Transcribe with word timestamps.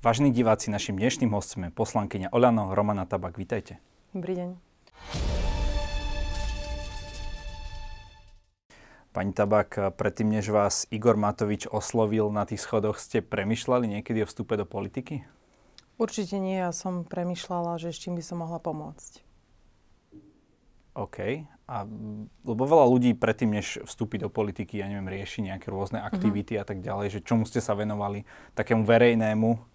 Vážení 0.00 0.32
diváci, 0.32 0.72
našim 0.72 0.96
dnešným 0.96 1.28
hostom 1.28 1.68
je 1.68 1.76
poslankyňa 1.76 2.32
Oľano 2.32 2.72
Romana 2.72 3.04
Tabak. 3.04 3.36
Vítajte. 3.36 3.84
Dobrý 4.16 4.32
deň. 4.32 4.48
Pani 9.12 9.32
Tabak, 9.36 9.76
predtým, 10.00 10.32
než 10.32 10.48
vás 10.48 10.88
Igor 10.88 11.20
Matovič 11.20 11.68
oslovil 11.68 12.32
na 12.32 12.48
tých 12.48 12.64
schodoch, 12.64 12.96
ste 12.96 13.20
premyšľali 13.20 14.00
niekedy 14.00 14.24
o 14.24 14.26
vstupe 14.32 14.56
do 14.56 14.64
politiky? 14.64 15.28
Určite 16.00 16.40
nie, 16.40 16.56
ja 16.56 16.72
som 16.72 17.04
premyšľala, 17.04 17.76
že 17.76 17.92
s 17.92 18.00
čím 18.00 18.16
by 18.16 18.24
som 18.24 18.40
mohla 18.40 18.56
pomôcť. 18.56 19.20
OK. 20.96 21.44
A, 21.68 21.76
lebo 22.48 22.62
veľa 22.64 22.88
ľudí 22.88 23.12
predtým, 23.20 23.52
než 23.52 23.84
vstúpi 23.84 24.16
do 24.16 24.32
politiky, 24.32 24.80
ja 24.80 24.88
neviem, 24.88 25.12
rieši 25.12 25.44
nejaké 25.44 25.68
rôzne 25.68 26.00
aktivity 26.00 26.56
uh-huh. 26.56 26.64
a 26.64 26.68
tak 26.72 26.80
ďalej, 26.80 27.20
že 27.20 27.20
čomu 27.20 27.44
ste 27.44 27.60
sa 27.60 27.76
venovali 27.76 28.24
takému 28.56 28.88
verejnému 28.88 29.69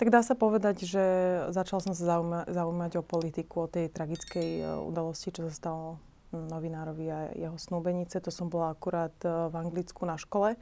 tak 0.00 0.08
dá 0.08 0.24
sa 0.24 0.32
povedať, 0.32 0.88
že 0.88 1.04
začal 1.52 1.84
som 1.84 1.92
sa 1.92 2.16
zaujíma- 2.16 2.48
zaujímať 2.48 2.92
o 2.96 3.04
politiku, 3.04 3.68
o 3.68 3.70
tej 3.70 3.92
tragickej 3.92 4.64
uh, 4.64 4.80
udalosti, 4.80 5.28
čo 5.28 5.44
sa 5.44 5.52
stalo 5.52 5.84
novinárovi 6.32 7.06
a 7.12 7.18
jeho 7.36 7.60
snúbenice. 7.60 8.16
To 8.24 8.32
som 8.32 8.48
bola 8.48 8.72
akurát 8.72 9.12
uh, 9.28 9.52
v 9.52 9.60
Anglicku 9.60 10.08
na 10.08 10.16
škole. 10.16 10.56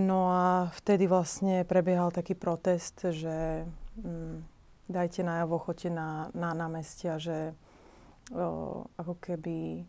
No 0.00 0.32
a 0.32 0.72
vtedy 0.72 1.04
vlastne 1.04 1.68
prebiehal 1.68 2.16
taký 2.16 2.32
protest, 2.32 3.04
že 3.04 3.68
um, 4.00 4.40
dajte 4.88 5.20
najavo, 5.20 5.60
choďte 5.60 5.92
na, 5.92 6.32
na 6.32 6.56
námestia, 6.56 7.20
že 7.20 7.52
uh, 7.52 8.88
ako 8.96 9.20
keby 9.20 9.84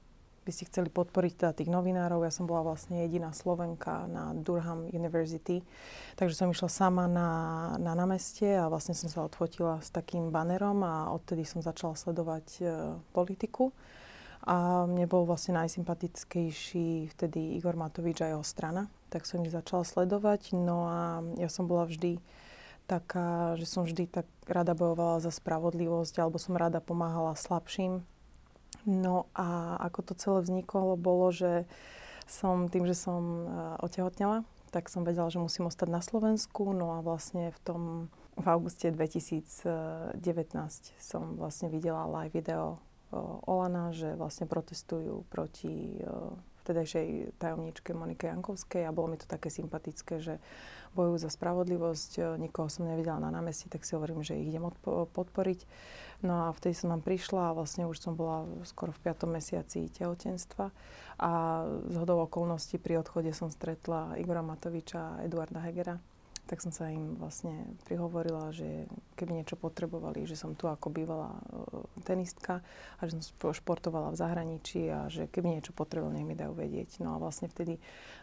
by 0.47 0.55
si 0.55 0.63
chceli 0.63 0.87
podporiť 0.87 1.43
teda 1.43 1.51
tých 1.51 1.67
novinárov. 1.67 2.23
Ja 2.23 2.31
som 2.31 2.47
bola 2.47 2.71
vlastne 2.71 3.03
jediná 3.03 3.35
Slovenka 3.35 4.07
na 4.07 4.31
Durham 4.31 4.88
University, 4.88 5.59
takže 6.15 6.39
som 6.39 6.47
išla 6.47 6.71
sama 6.71 7.03
na, 7.11 7.29
na 7.75 7.91
námestie 7.91 8.55
a 8.55 8.71
vlastne 8.71 8.95
som 8.95 9.11
sa 9.11 9.27
odfotila 9.27 9.83
s 9.83 9.91
takým 9.91 10.31
banerom 10.31 10.79
a 10.88 11.11
odtedy 11.11 11.43
som 11.43 11.59
začala 11.59 11.99
sledovať 11.99 12.47
e, 12.63 12.66
politiku. 13.11 13.75
A 14.47 14.88
mne 14.88 15.03
bol 15.11 15.27
vlastne 15.27 15.59
najsympatickejší 15.59 17.11
vtedy 17.11 17.59
Igor 17.59 17.75
Matovič 17.75 18.23
a 18.23 18.31
jeho 18.31 18.47
strana, 18.47 18.88
tak 19.11 19.27
som 19.27 19.44
ich 19.44 19.52
začala 19.52 19.83
sledovať. 19.83 20.55
No 20.55 20.88
a 20.88 21.19
ja 21.35 21.52
som 21.52 21.67
bola 21.67 21.83
vždy 21.83 22.23
taká, 22.88 23.59
že 23.59 23.67
som 23.67 23.83
vždy 23.83 24.07
tak 24.07 24.27
rada 24.47 24.72
bojovala 24.72 25.19
za 25.19 25.35
spravodlivosť, 25.35 26.23
alebo 26.23 26.39
som 26.39 26.55
rada 26.55 26.79
pomáhala 26.79 27.35
slabším 27.35 28.07
No 28.86 29.31
a 29.33 29.80
ako 29.81 30.00
to 30.11 30.14
celé 30.20 30.39
vzniklo, 30.44 31.00
bolo, 31.00 31.31
že 31.33 31.66
som 32.28 32.67
tým, 32.67 32.84
že 32.84 32.94
som 32.94 33.22
uh, 33.47 33.50
otehotnela, 33.80 34.44
tak 34.69 34.92
som 34.92 35.08
vedela, 35.08 35.31
že 35.31 35.39
musím 35.39 35.72
ostať 35.72 35.88
na 35.88 36.03
Slovensku. 36.03 36.75
No 36.75 37.00
a 37.00 37.02
vlastne 37.02 37.56
v 37.56 37.59
tom 37.64 37.81
v 38.38 38.45
auguste 38.45 38.94
2019 38.94 40.22
som 41.02 41.23
vlastne 41.42 41.73
videla 41.73 42.06
live 42.06 42.38
video 42.38 42.78
uh, 43.09 43.50
Olana, 43.50 43.89
že 43.89 44.14
vlastne 44.14 44.45
protestujú 44.45 45.25
proti 45.34 45.97
vtedajšej 46.67 47.39
tajomničke 47.39 47.95
Monike 47.95 48.27
Jankovskej 48.27 48.83
a 48.83 48.91
bolo 48.91 49.15
mi 49.15 49.15
to 49.15 49.23
také 49.23 49.47
sympatické, 49.47 50.19
že 50.19 50.43
bojujú 50.91 51.23
za 51.23 51.31
spravodlivosť. 51.31 52.35
Nikoho 52.35 52.67
som 52.67 52.83
nevidela 52.83 53.23
na 53.23 53.31
námestí, 53.31 53.71
tak 53.71 53.87
si 53.87 53.95
hovorím, 53.95 54.19
že 54.19 54.35
ich 54.35 54.51
idem 54.51 54.67
odpo- 54.67 55.07
podporiť. 55.15 55.63
No 56.27 56.49
a 56.49 56.51
vtedy 56.51 56.75
som 56.75 56.91
tam 56.91 56.99
prišla 56.99 57.53
a 57.53 57.55
vlastne 57.55 57.88
už 57.88 58.03
som 58.03 58.19
bola 58.19 58.43
skoro 58.67 58.91
v 58.91 58.99
5. 58.99 59.29
mesiaci 59.31 59.88
tehotenstva 59.95 60.75
a 61.21 61.31
z 61.88 61.95
hodou 61.95 62.25
okolností 62.27 62.81
pri 62.81 62.99
odchode 62.99 63.31
som 63.31 63.47
stretla 63.47 64.19
Igora 64.19 64.43
Matoviča 64.43 64.99
a 64.99 65.19
Eduarda 65.23 65.63
Hegera. 65.63 65.95
Tak 66.48 66.64
som 66.64 66.72
sa 66.72 66.88
im 66.88 67.20
vlastne 67.20 67.76
prihovorila, 67.84 68.56
že 68.56 68.88
keby 69.20 69.44
niečo 69.44 69.59
potrebovali, 69.59 70.23
že 70.23 70.40
som 70.40 70.56
tu 70.56 70.72
ako 70.72 70.88
bývala 70.88 71.36
tenistka 72.08 72.64
a 72.98 73.02
že 73.03 73.20
som 73.20 73.52
športovala 73.52 74.16
v 74.16 74.20
zahraničí 74.20 74.81
a 74.88 75.12
že 75.12 75.28
keby 75.28 75.59
niečo 75.59 75.75
potrebovali, 75.75 76.24
nech 76.24 76.30
mi 76.31 76.40
dajú 76.40 76.56
vedieť. 76.56 77.03
No 77.03 77.16
a 77.16 77.22
vlastne 77.22 77.52
vtedy 77.52 77.78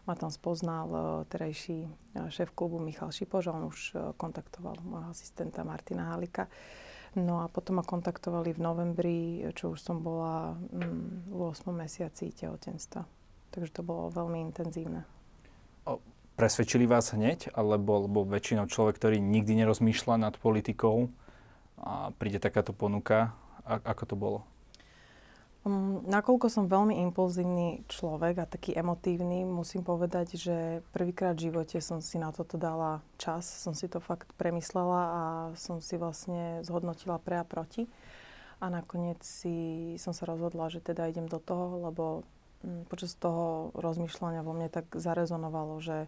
ma 0.09 0.17
tam 0.17 0.33
spoznal 0.33 0.89
terajší 1.29 1.85
šéf 2.33 2.57
klubu 2.57 2.81
Michal 2.81 3.13
Šipož 3.13 3.53
a 3.53 3.57
on 3.61 3.69
už 3.69 3.95
kontaktoval 4.17 4.81
môjho 4.81 5.13
asistenta 5.13 5.61
Martina 5.63 6.17
Halika 6.17 6.49
No 7.15 7.47
a 7.47 7.47
potom 7.47 7.79
ma 7.79 7.87
kontaktovali 7.87 8.51
v 8.51 8.61
novembri, 8.61 9.19
čo 9.55 9.71
už 9.71 9.79
som 9.79 10.03
bola 10.03 10.59
mm, 10.59 11.31
v 11.31 11.41
8 11.47 11.71
mesiaci 11.71 12.35
tehotenstva. 12.35 13.07
Takže 13.55 13.71
to 13.71 13.87
bolo 13.87 14.11
veľmi 14.11 14.43
intenzívne. 14.51 15.07
Presvedčili 16.35 16.87
vás 16.87 17.15
hneď? 17.15 17.51
Alebo, 17.55 18.05
alebo 18.05 18.27
väčšinou 18.27 18.67
človek, 18.67 18.99
ktorý 18.99 19.19
nikdy 19.19 19.65
nerozmýšľa 19.65 20.31
nad 20.31 20.35
politikou 20.39 21.11
a 21.81 22.15
príde 22.15 22.39
takáto 22.43 22.75
ponuka? 22.75 23.35
A, 23.65 23.81
ako 23.81 24.03
to 24.05 24.15
bolo? 24.15 24.41
Um, 25.65 26.05
nakoľko 26.05 26.53
som 26.53 26.69
veľmi 26.69 27.01
impulzívny 27.09 27.89
človek 27.89 28.45
a 28.45 28.45
taký 28.45 28.77
emotívny, 28.77 29.49
musím 29.49 29.81
povedať, 29.81 30.37
že 30.37 30.85
prvýkrát 30.93 31.33
v 31.33 31.49
živote 31.49 31.81
som 31.81 32.05
si 32.05 32.21
na 32.21 32.29
toto 32.37 32.61
dala 32.61 33.01
čas, 33.17 33.49
som 33.49 33.73
si 33.73 33.89
to 33.89 33.97
fakt 33.97 34.29
premyslela 34.37 35.01
a 35.01 35.23
som 35.57 35.81
si 35.81 35.97
vlastne 35.97 36.61
zhodnotila 36.69 37.17
pre 37.17 37.41
a 37.41 37.49
proti. 37.49 37.89
A 38.61 38.69
nakoniec 38.69 39.25
si, 39.25 39.97
som 39.97 40.13
sa 40.13 40.29
rozhodla, 40.29 40.69
že 40.69 40.85
teda 40.85 41.09
idem 41.09 41.33
do 41.33 41.41
toho, 41.41 41.89
lebo 41.89 42.29
počas 42.89 43.15
toho 43.17 43.75
rozmýšľania 43.77 44.47
vo 44.47 44.53
mne 44.57 44.69
tak 44.73 44.89
zarezonovalo, 44.93 45.81
že 45.81 46.07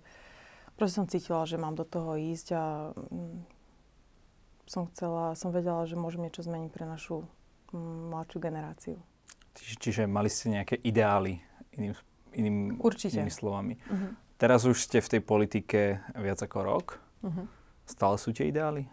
proste 0.76 0.96
som 1.02 1.06
cítila, 1.10 1.48
že 1.48 1.60
mám 1.60 1.74
do 1.74 1.84
toho 1.84 2.16
ísť 2.16 2.46
a 2.52 2.64
som 4.66 4.90
chcela, 4.90 5.38
som 5.38 5.54
vedela, 5.54 5.86
že 5.86 5.94
môžem 5.94 6.26
niečo 6.26 6.42
zmeniť 6.42 6.70
pre 6.74 6.84
našu 6.84 7.22
mladšiu 8.10 8.38
generáciu. 8.42 8.96
Čiže, 9.56 9.74
čiže 9.80 10.02
mali 10.04 10.28
ste 10.28 10.52
nejaké 10.52 10.76
ideály, 10.84 11.40
iným, 11.78 11.92
iným, 12.36 12.56
Určite. 12.82 13.16
inými 13.16 13.32
slovami. 13.32 13.74
Uh-huh. 13.88 14.12
Teraz 14.36 14.68
už 14.68 14.76
ste 14.76 15.00
v 15.00 15.16
tej 15.16 15.22
politike 15.24 15.80
viac 16.12 16.38
ako 16.44 16.58
rok. 16.60 16.86
Uh-huh. 17.24 17.48
Stále 17.88 18.20
sú 18.20 18.36
tie 18.36 18.52
ideály? 18.52 18.84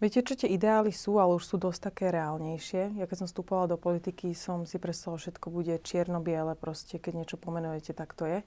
Viete, 0.00 0.24
čo 0.24 0.32
tie 0.32 0.48
ideály 0.48 0.96
sú, 0.96 1.20
ale 1.20 1.36
už 1.36 1.44
sú 1.44 1.56
dosť 1.60 1.92
také 1.92 2.08
reálnejšie. 2.08 2.96
Ja 2.96 3.04
keď 3.04 3.24
som 3.24 3.28
vstupovala 3.28 3.76
do 3.76 3.78
politiky, 3.78 4.32
som 4.32 4.64
si 4.64 4.80
predstavila, 4.80 5.20
všetko 5.20 5.46
bude 5.52 5.76
čierno-biele, 5.76 6.56
proste 6.56 6.96
keď 6.96 7.20
niečo 7.20 7.36
pomenujete, 7.36 7.92
tak 7.92 8.16
to 8.16 8.24
je. 8.24 8.40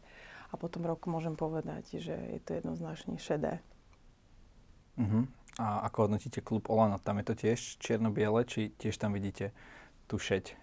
A 0.50 0.54
potom 0.58 0.82
roku 0.82 1.14
môžem 1.14 1.38
povedať, 1.38 2.02
že 2.02 2.18
je 2.18 2.40
to 2.42 2.58
jednoznačne 2.58 3.22
šedé. 3.22 3.62
Uh-huh. 4.98 5.30
A 5.62 5.86
ako 5.86 6.10
hodnotíte 6.10 6.42
klub 6.42 6.66
Olano? 6.74 6.98
Tam 6.98 7.22
je 7.22 7.26
to 7.30 7.38
tiež 7.38 7.78
čierno-biele, 7.78 8.42
či 8.50 8.74
tiež 8.74 8.98
tam 8.98 9.14
vidíte 9.14 9.54
tú 10.10 10.18
šeť? 10.18 10.58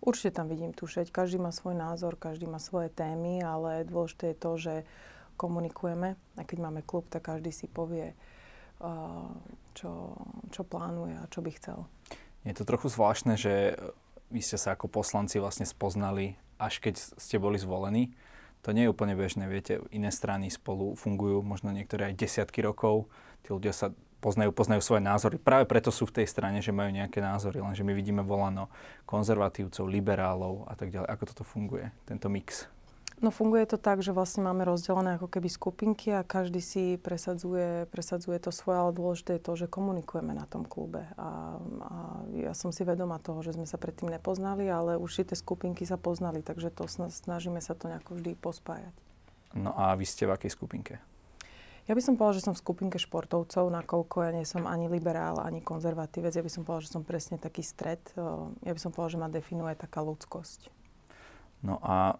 Určite 0.00 0.38
tam 0.38 0.46
vidím 0.48 0.72
tušeť. 0.72 1.12
Každý 1.12 1.36
má 1.36 1.52
svoj 1.52 1.76
názor, 1.76 2.16
každý 2.16 2.48
má 2.48 2.56
svoje 2.56 2.88
témy, 2.88 3.44
ale 3.44 3.84
dôležité 3.84 4.32
je 4.32 4.38
to, 4.38 4.52
že 4.56 4.74
komunikujeme 5.36 6.16
a 6.38 6.42
keď 6.46 6.58
máme 6.62 6.80
klub, 6.86 7.04
tak 7.12 7.28
každý 7.28 7.52
si 7.52 7.68
povie, 7.68 8.16
čo, 9.76 10.16
čo 10.50 10.62
plánuje 10.64 11.16
a 11.20 11.28
čo 11.28 11.44
by 11.44 11.50
chcel. 11.56 11.78
Je 12.44 12.56
to 12.56 12.64
trochu 12.64 12.88
zvláštne, 12.88 13.36
že 13.36 13.76
vy 14.32 14.40
ste 14.40 14.56
sa 14.56 14.72
ako 14.72 14.88
poslanci 14.88 15.36
vlastne 15.36 15.68
spoznali, 15.68 16.40
až 16.56 16.80
keď 16.80 16.96
ste 17.20 17.36
boli 17.36 17.60
zvolení. 17.60 18.16
To 18.64 18.76
nie 18.76 18.84
je 18.84 18.92
úplne 18.92 19.16
bežné, 19.16 19.48
viete, 19.48 19.80
iné 19.88 20.12
strany 20.12 20.52
spolu 20.52 20.92
fungujú 20.92 21.40
možno 21.40 21.72
niektoré 21.72 22.12
aj 22.12 22.20
desiatky 22.20 22.60
rokov. 22.60 23.08
Tí 23.40 23.56
ľudia 23.56 23.72
sa 23.72 23.92
poznajú, 24.20 24.52
poznajú 24.52 24.84
svoje 24.84 25.00
názory. 25.00 25.40
Práve 25.40 25.64
preto 25.64 25.88
sú 25.88 26.04
v 26.04 26.20
tej 26.20 26.26
strane, 26.28 26.60
že 26.60 26.76
majú 26.76 26.92
nejaké 26.92 27.24
názory, 27.24 27.64
lenže 27.64 27.80
my 27.80 27.96
vidíme 27.96 28.20
volano 28.20 28.68
konzervatívcov, 29.08 29.88
liberálov 29.88 30.68
a 30.68 30.76
tak 30.76 30.92
ďalej. 30.92 31.08
Ako 31.08 31.24
toto 31.32 31.44
funguje, 31.44 31.88
tento 32.04 32.28
mix? 32.28 32.68
No 33.20 33.28
funguje 33.28 33.68
to 33.68 33.76
tak, 33.76 34.00
že 34.00 34.16
vlastne 34.16 34.40
máme 34.48 34.64
rozdelené 34.64 35.20
ako 35.20 35.28
keby 35.28 35.52
skupinky 35.52 36.08
a 36.08 36.24
každý 36.24 36.64
si 36.64 36.96
presadzuje, 36.96 37.84
presadzuje 37.92 38.40
to 38.40 38.48
svoje, 38.48 38.80
ale 38.80 38.96
dôležité 38.96 39.36
je 39.36 39.44
to, 39.44 39.52
že 39.60 39.66
komunikujeme 39.68 40.32
na 40.32 40.48
tom 40.48 40.64
klube. 40.64 41.04
A, 41.20 41.60
a 41.60 41.96
ja 42.32 42.56
som 42.56 42.72
si 42.72 42.80
vedoma 42.80 43.20
toho, 43.20 43.44
že 43.44 43.52
sme 43.60 43.68
sa 43.68 43.76
predtým 43.76 44.08
nepoznali, 44.08 44.64
ale 44.72 44.96
určité 44.96 45.36
skupinky 45.36 45.84
sa 45.84 46.00
poznali, 46.00 46.40
takže 46.40 46.72
to 46.72 46.88
snažíme 46.88 47.60
sa 47.60 47.76
to 47.76 47.92
nejako 47.92 48.16
vždy 48.16 48.32
pospájať. 48.40 48.96
No 49.52 49.76
a 49.76 49.92
vy 50.00 50.08
ste 50.08 50.24
v 50.24 50.40
akej 50.40 50.56
skupinke? 50.56 50.96
Ja 51.84 51.92
by 51.92 52.00
som 52.00 52.16
povedala, 52.16 52.38
že 52.40 52.46
som 52.48 52.54
v 52.56 52.62
skupinke 52.62 52.96
športovcov, 52.96 53.68
nakoľko 53.68 54.16
ja 54.22 54.30
nie 54.32 54.48
som 54.48 54.64
ani 54.64 54.88
liberál, 54.88 55.44
ani 55.44 55.60
konzervatívec. 55.60 56.32
Ja 56.32 56.44
by 56.46 56.48
som 56.48 56.62
povedala, 56.64 56.86
že 56.86 56.94
som 56.94 57.04
presne 57.04 57.36
taký 57.36 57.60
stred. 57.60 58.00
Ja 58.64 58.72
by 58.72 58.80
som 58.80 58.94
povedala, 58.94 59.12
že 59.12 59.20
ma 59.20 59.28
definuje 59.28 59.74
taká 59.76 60.00
ľudskosť. 60.00 60.70
No 61.66 61.82
a 61.82 62.16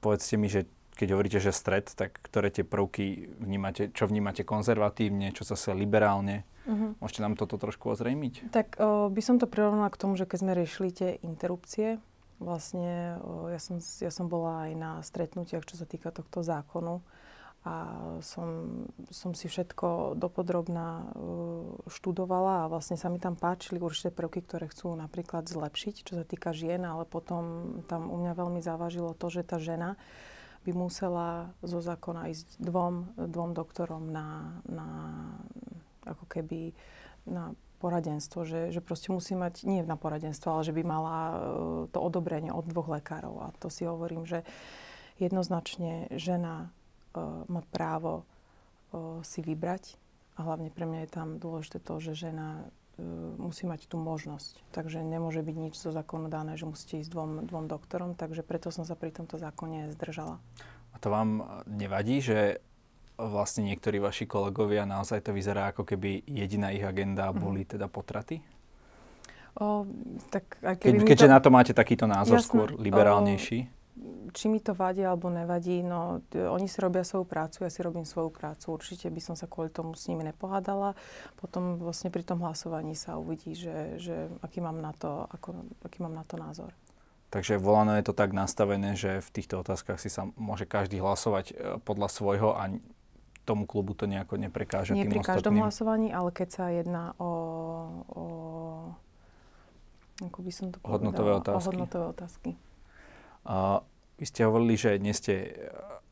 povedzte 0.00 0.34
mi, 0.38 0.48
že 0.50 0.66
keď 0.98 1.14
hovoríte, 1.14 1.38
že 1.38 1.54
stred, 1.54 1.86
tak 1.94 2.18
ktoré 2.26 2.50
tie 2.50 2.66
prvky 2.66 3.30
vnímate, 3.38 3.94
čo 3.94 4.10
vnímate 4.10 4.42
konzervatívne, 4.42 5.30
čo 5.30 5.46
zase 5.46 5.70
liberálne? 5.70 6.42
Uh-huh. 6.66 6.98
Môžete 6.98 7.22
nám 7.22 7.38
toto 7.38 7.54
trošku 7.54 7.94
ozrejmiť? 7.94 8.50
Tak 8.50 8.82
o, 8.82 9.06
by 9.06 9.22
som 9.22 9.38
to 9.38 9.46
prirovnala 9.46 9.88
k 9.94 10.00
tomu, 10.00 10.18
že 10.18 10.26
keď 10.26 10.38
sme 10.42 10.58
riešili 10.58 10.90
tie 10.90 11.10
interrupcie, 11.22 12.02
vlastne 12.42 13.22
o, 13.22 13.46
ja, 13.46 13.62
som, 13.62 13.78
ja 13.78 14.10
som 14.10 14.26
bola 14.26 14.66
aj 14.68 14.72
na 14.74 14.92
stretnutiach, 15.06 15.62
čo 15.64 15.78
sa 15.78 15.86
týka 15.86 16.10
tohto 16.10 16.42
zákonu 16.42 17.00
a 17.66 17.74
som, 18.22 18.80
som 19.10 19.34
si 19.34 19.50
všetko 19.50 20.14
dopodrobná 20.14 21.10
uh, 21.10 21.74
študovala 21.90 22.64
a 22.64 22.70
vlastne 22.70 22.94
sa 22.94 23.10
mi 23.10 23.18
tam 23.18 23.34
páčili 23.34 23.82
určité 23.82 24.14
prvky, 24.14 24.46
ktoré 24.46 24.70
chcú 24.70 24.94
napríklad 24.94 25.50
zlepšiť, 25.50 26.06
čo 26.06 26.12
sa 26.16 26.24
týka 26.24 26.54
žien, 26.54 26.86
ale 26.86 27.02
potom 27.02 27.74
tam 27.90 28.08
u 28.08 28.16
mňa 28.22 28.32
veľmi 28.38 28.62
závažilo 28.62 29.10
to, 29.18 29.26
že 29.26 29.42
tá 29.42 29.58
žena 29.58 29.98
by 30.62 30.70
musela 30.70 31.50
zo 31.62 31.82
zákona 31.82 32.30
ísť 32.30 32.62
dvom, 32.62 33.26
dvom 33.26 33.50
doktorom 33.58 34.06
na, 34.06 34.58
na 34.66 34.88
ako 36.06 36.24
keby 36.30 36.78
na 37.26 37.58
poradenstvo, 37.78 38.42
že, 38.42 38.70
že 38.74 38.82
proste 38.82 39.10
musí 39.14 39.38
mať, 39.38 39.66
nie 39.66 39.86
na 39.86 39.94
poradenstvo, 39.94 40.50
ale 40.50 40.62
že 40.66 40.74
by 40.74 40.82
mala 40.86 41.16
uh, 41.18 41.34
to 41.90 41.98
odobrenie 41.98 42.54
od 42.54 42.70
dvoch 42.70 42.86
lekárov. 42.86 43.34
A 43.42 43.54
to 43.58 43.66
si 43.66 43.82
hovorím, 43.82 44.26
že 44.26 44.46
jednoznačne 45.18 46.06
žena 46.14 46.70
má 47.48 47.62
právo 47.72 48.24
uh, 48.92 49.20
si 49.24 49.40
vybrať 49.40 49.96
a 50.38 50.46
hlavne 50.46 50.70
pre 50.70 50.86
mňa 50.86 51.00
je 51.06 51.10
tam 51.10 51.28
dôležité 51.40 51.82
to, 51.82 51.98
že 51.98 52.28
žena 52.28 52.68
musí 53.38 53.62
mať 53.62 53.86
tú 53.86 53.96
možnosť. 53.96 54.58
Takže 54.74 54.98
nemôže 55.06 55.38
byť 55.38 55.56
nič 55.56 55.74
zo 55.78 55.94
zákonu 55.94 56.26
dané, 56.26 56.58
že 56.58 56.66
musíte 56.66 56.98
ísť 56.98 57.10
dvom, 57.14 57.30
dvom 57.46 57.70
doktorom, 57.70 58.18
takže 58.18 58.42
preto 58.42 58.74
som 58.74 58.82
sa 58.82 58.98
pri 58.98 59.14
tomto 59.14 59.38
zákone 59.38 59.94
zdržala. 59.94 60.42
A 60.92 60.96
to 60.98 61.14
vám 61.14 61.62
nevadí, 61.70 62.18
že 62.18 62.58
vlastne 63.18 63.66
niektorí 63.66 64.02
vaši 64.02 64.26
kolegovia, 64.26 64.86
naozaj 64.86 65.26
to 65.26 65.34
vyzerá 65.34 65.70
ako 65.74 65.86
keby 65.86 66.22
jediná 66.26 66.74
ich 66.74 66.82
agenda 66.82 67.30
mhm. 67.30 67.38
boli 67.38 67.62
teda 67.66 67.86
potraty? 67.86 68.42
O, 69.58 69.82
tak 70.30 70.58
aj 70.62 70.78
Keď, 70.78 71.02
keďže 71.02 71.26
to... 71.26 71.34
na 71.34 71.38
to 71.42 71.50
máte 71.50 71.74
takýto 71.74 72.06
názor 72.06 72.38
Jasné. 72.38 72.46
skôr 72.46 72.68
liberálnejší. 72.78 73.66
O, 73.66 73.77
či 74.32 74.46
mi 74.48 74.60
to 74.60 74.76
vadí 74.76 75.02
alebo 75.02 75.32
nevadí, 75.32 75.82
no 75.82 76.20
oni 76.34 76.66
si 76.66 76.78
robia 76.78 77.02
svoju 77.02 77.24
prácu, 77.24 77.64
ja 77.66 77.70
si 77.72 77.80
robím 77.82 78.04
svoju 78.04 78.30
prácu. 78.30 78.74
Určite 78.74 79.08
by 79.08 79.20
som 79.22 79.34
sa 79.34 79.50
kvôli 79.50 79.72
tomu 79.72 79.96
s 79.96 80.06
nimi 80.06 80.24
nepohádala. 80.24 80.94
Potom 81.40 81.80
vlastne 81.80 82.12
pri 82.12 82.22
tom 82.22 82.40
hlasovaní 82.44 82.94
sa 82.94 83.16
uvidí, 83.16 83.56
že, 83.56 83.98
že 83.98 84.30
aký, 84.44 84.62
mám 84.62 84.78
na 84.78 84.92
to, 84.94 85.26
ako, 85.32 85.66
aký 85.84 86.04
mám 86.04 86.14
na 86.14 86.24
to 86.24 86.38
názor. 86.38 86.70
Takže 87.28 87.60
volano 87.60 87.92
je 87.92 88.08
to 88.08 88.16
tak 88.16 88.32
nastavené, 88.32 88.96
že 88.96 89.20
v 89.20 89.28
týchto 89.28 89.60
otázkach 89.60 90.00
si 90.00 90.08
sa 90.08 90.24
môže 90.40 90.64
každý 90.64 90.96
hlasovať 90.96 91.46
e, 91.52 91.54
podľa 91.84 92.08
svojho 92.08 92.56
a 92.56 92.72
tomu 93.44 93.68
klubu 93.68 93.92
to 93.92 94.08
nejako 94.08 94.40
neprekáža 94.40 94.96
Nie 94.96 95.08
pri 95.08 95.24
každom 95.24 95.56
hlasovaní, 95.60 96.12
ale 96.12 96.32
keď 96.32 96.48
sa 96.48 96.64
jedná 96.72 97.12
o, 97.16 97.32
o 98.12 98.24
ako 100.18 100.38
by 100.42 100.52
som 100.52 100.66
to 100.74 100.82
povedala, 100.82 100.92
hodnotové 100.98 101.30
otázky. 101.38 101.56
O 101.56 101.66
hodnotové 101.68 102.06
otázky. 102.10 102.50
A 103.48 103.80
vy 104.20 104.24
ste 104.28 104.44
hovorili, 104.44 104.76
že 104.76 105.00
nie 105.00 105.16
ste 105.16 105.56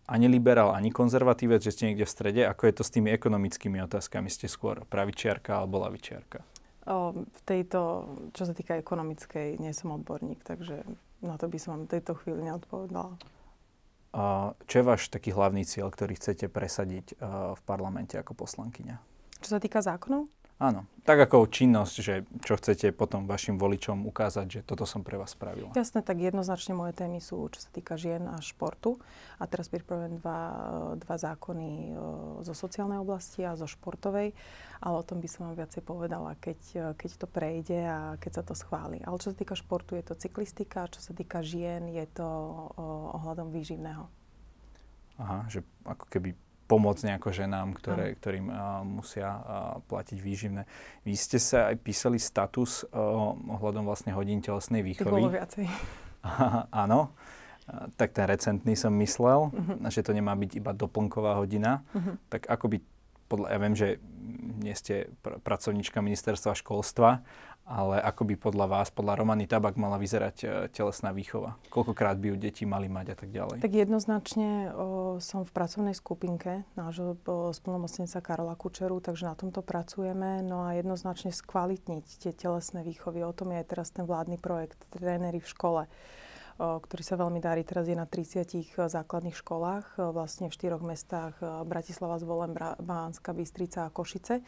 ani 0.08 0.24
liberál, 0.30 0.72
ani 0.72 0.88
konzervatívec, 0.88 1.60
že 1.60 1.74
ste 1.76 1.92
niekde 1.92 2.08
v 2.08 2.14
strede. 2.16 2.42
Ako 2.48 2.70
je 2.70 2.74
to 2.80 2.82
s 2.86 2.94
tými 2.94 3.12
ekonomickými 3.12 3.76
otázkami? 3.84 4.32
Ste 4.32 4.48
skôr 4.48 4.88
pravičiarka 4.88 5.60
alebo 5.60 5.84
lavičiarka? 5.84 6.40
O, 6.86 7.26
v 7.26 7.40
tejto, 7.44 8.08
čo 8.32 8.46
sa 8.46 8.54
týka 8.54 8.78
ekonomickej, 8.78 9.58
nie 9.58 9.74
som 9.74 9.92
odborník, 9.92 10.46
takže 10.46 10.86
na 11.20 11.34
to 11.36 11.50
by 11.50 11.58
som 11.58 11.76
vám 11.76 11.82
v 11.90 11.92
tejto 11.98 12.14
chvíli 12.22 12.46
neodpovedala. 12.46 13.18
Čo 14.64 14.74
je 14.80 14.84
váš 14.86 15.12
taký 15.12 15.36
hlavný 15.36 15.68
cieľ, 15.68 15.92
ktorý 15.92 16.16
chcete 16.16 16.48
presadiť 16.48 17.20
v 17.52 17.60
parlamente 17.68 18.16
ako 18.16 18.32
poslankyňa? 18.32 18.96
Čo 19.44 19.48
sa 19.52 19.60
týka 19.60 19.84
zákonov? 19.84 20.32
Áno, 20.56 20.88
tak 21.04 21.20
ako 21.20 21.52
činnosť, 21.52 21.94
že 22.00 22.14
čo 22.40 22.56
chcete 22.56 22.88
potom 22.96 23.28
vašim 23.28 23.60
voličom 23.60 24.08
ukázať, 24.08 24.46
že 24.48 24.60
toto 24.64 24.88
som 24.88 25.04
pre 25.04 25.20
vás 25.20 25.36
spravila. 25.36 25.76
Jasné, 25.76 26.00
tak 26.00 26.16
jednoznačne 26.16 26.72
moje 26.72 26.96
témy 26.96 27.20
sú, 27.20 27.44
čo 27.52 27.60
sa 27.60 27.68
týka 27.68 28.00
žien 28.00 28.24
a 28.24 28.40
športu. 28.40 28.96
A 29.36 29.44
teraz 29.44 29.68
pripravujem 29.68 30.16
dva, 30.16 30.40
dva 30.96 31.16
zákony 31.20 31.92
e, 31.92 31.96
zo 32.40 32.56
sociálnej 32.56 32.96
oblasti 32.96 33.44
a 33.44 33.52
zo 33.52 33.68
športovej, 33.68 34.32
ale 34.80 34.94
o 34.96 35.04
tom 35.04 35.20
by 35.20 35.28
som 35.28 35.52
vám 35.52 35.60
viacej 35.60 35.84
povedala, 35.84 36.32
keď, 36.40 36.96
keď 36.96 37.10
to 37.20 37.26
prejde 37.28 37.80
a 37.84 38.16
keď 38.16 38.40
sa 38.40 38.42
to 38.48 38.56
schváli. 38.56 39.04
Ale 39.04 39.20
čo 39.20 39.30
sa 39.30 39.36
týka 39.36 39.52
športu, 39.52 39.92
je 39.92 40.08
to 40.08 40.16
cyklistika, 40.16 40.88
čo 40.88 41.04
sa 41.04 41.12
týka 41.12 41.44
žien, 41.44 41.84
je 41.92 42.08
to 42.16 42.24
ohľadom 43.12 43.52
výživného. 43.52 44.08
Aha, 45.20 45.44
že 45.52 45.60
ako 45.84 46.08
keby 46.08 46.32
pomôcť 46.66 47.14
nejako 47.14 47.30
ženám, 47.30 47.78
ktoré, 47.78 48.12
mm. 48.12 48.16
ktorým 48.18 48.46
uh, 48.50 48.82
musia 48.82 49.28
uh, 49.30 49.42
platiť 49.86 50.18
výživné. 50.18 50.62
Vy 51.06 51.14
ste 51.14 51.38
sa 51.38 51.70
aj 51.70 51.78
písali 51.80 52.18
status 52.18 52.82
uh, 52.90 53.34
ohľadom 53.34 53.86
vlastne 53.86 54.10
hodín 54.12 54.42
telesnej 54.42 54.82
výchovy. 54.82 55.06
Tých 55.06 55.14
bolo 55.22 55.30
viacej. 55.30 55.64
Áno. 56.84 57.14
Uh, 57.66 57.86
tak 57.94 58.14
ten 58.14 58.26
recentný 58.26 58.74
som 58.74 58.90
myslel, 58.98 59.50
mm-hmm. 59.50 59.90
že 59.90 60.02
to 60.02 60.10
nemá 60.10 60.34
byť 60.34 60.50
iba 60.58 60.74
doplnková 60.74 61.38
hodina. 61.38 61.86
Mm-hmm. 61.94 62.14
Tak 62.30 62.42
ako 62.50 62.64
by, 62.74 62.76
podľa, 63.30 63.46
ja 63.50 63.58
viem, 63.62 63.74
že 63.74 63.88
nie 64.58 64.74
ste 64.74 65.10
pr- 65.22 65.38
pracovníčka 65.42 66.02
ministerstva 66.02 66.58
školstva, 66.58 67.22
ale 67.66 67.98
ako 67.98 68.22
by 68.30 68.34
podľa 68.38 68.66
vás, 68.70 68.88
podľa 68.94 69.18
Romany 69.18 69.50
Tabak 69.50 69.74
mala 69.74 69.98
vyzerať 69.98 70.36
e, 70.38 70.46
telesná 70.70 71.10
výchova? 71.10 71.58
Koľkokrát 71.66 72.14
by 72.14 72.32
ju 72.32 72.36
deti 72.38 72.62
mali 72.62 72.86
mať 72.86 73.06
a 73.12 73.16
tak 73.18 73.28
ďalej? 73.34 73.58
Tak 73.58 73.74
jednoznačne 73.74 74.70
o, 74.70 75.18
som 75.18 75.42
v 75.42 75.50
pracovnej 75.50 75.98
skupinke 75.98 76.62
nášho 76.78 77.18
spolnomocnenca 77.50 78.22
Karola 78.22 78.54
Kučeru, 78.54 79.02
takže 79.02 79.26
na 79.26 79.34
tomto 79.34 79.66
pracujeme. 79.66 80.46
No 80.46 80.62
a 80.62 80.78
jednoznačne 80.78 81.34
skvalitniť 81.34 82.06
tie 82.22 82.30
telesné 82.30 82.86
výchovy. 82.86 83.26
O 83.26 83.34
tom 83.34 83.50
je 83.50 83.58
aj 83.58 83.66
teraz 83.66 83.90
ten 83.90 84.06
vládny 84.06 84.38
projekt 84.38 84.78
Trénery 84.94 85.42
v 85.42 85.50
škole 85.50 85.82
ktorý 86.56 87.04
sa 87.04 87.20
veľmi 87.20 87.36
darí. 87.36 87.68
Teraz 87.68 87.84
je 87.84 87.92
na 87.92 88.08
30 88.08 88.48
e, 88.48 88.88
základných 88.88 89.36
školách, 89.36 90.00
e, 90.00 90.08
vlastne 90.08 90.48
v 90.48 90.56
štyroch 90.56 90.80
mestách 90.80 91.36
Bratislava, 91.68 92.16
Zvolen, 92.16 92.56
Bánska, 92.80 93.36
Bystrica 93.36 93.84
a 93.84 93.92
Košice. 93.92 94.40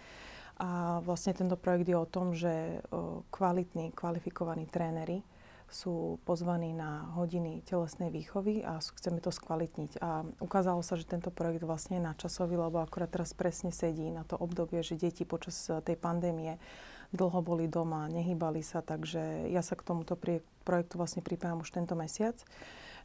A 0.58 0.98
vlastne 1.06 1.34
tento 1.38 1.54
projekt 1.54 1.86
je 1.86 1.94
o 1.94 2.08
tom, 2.08 2.34
že 2.34 2.82
kvalitní, 3.30 3.94
kvalifikovaní 3.94 4.66
tréneri 4.66 5.22
sú 5.68 6.16
pozvaní 6.24 6.72
na 6.72 7.12
hodiny 7.12 7.60
telesnej 7.68 8.08
výchovy 8.08 8.64
a 8.64 8.80
chceme 8.80 9.20
to 9.20 9.28
skvalitniť. 9.28 10.00
A 10.00 10.24
ukázalo 10.40 10.80
sa, 10.80 10.96
že 10.96 11.04
tento 11.04 11.28
projekt 11.28 11.62
vlastne 11.62 12.00
je 12.00 12.08
načasový, 12.08 12.56
lebo 12.56 12.80
akorát 12.80 13.12
teraz 13.12 13.36
presne 13.36 13.68
sedí 13.68 14.08
na 14.08 14.24
to 14.24 14.40
obdobie, 14.40 14.80
že 14.80 14.96
deti 14.96 15.28
počas 15.28 15.68
e, 15.68 15.84
tej 15.84 16.00
pandémie 16.00 16.56
dlho 17.12 17.40
boli 17.44 17.68
doma, 17.68 18.08
nehýbali 18.08 18.64
sa, 18.64 18.80
takže 18.80 19.48
ja 19.48 19.64
sa 19.64 19.76
k 19.76 19.84
tomuto 19.84 20.16
projektu 20.64 21.00
vlastne 21.00 21.24
pripájam 21.24 21.60
už 21.60 21.72
tento 21.72 21.92
mesiac. 21.96 22.36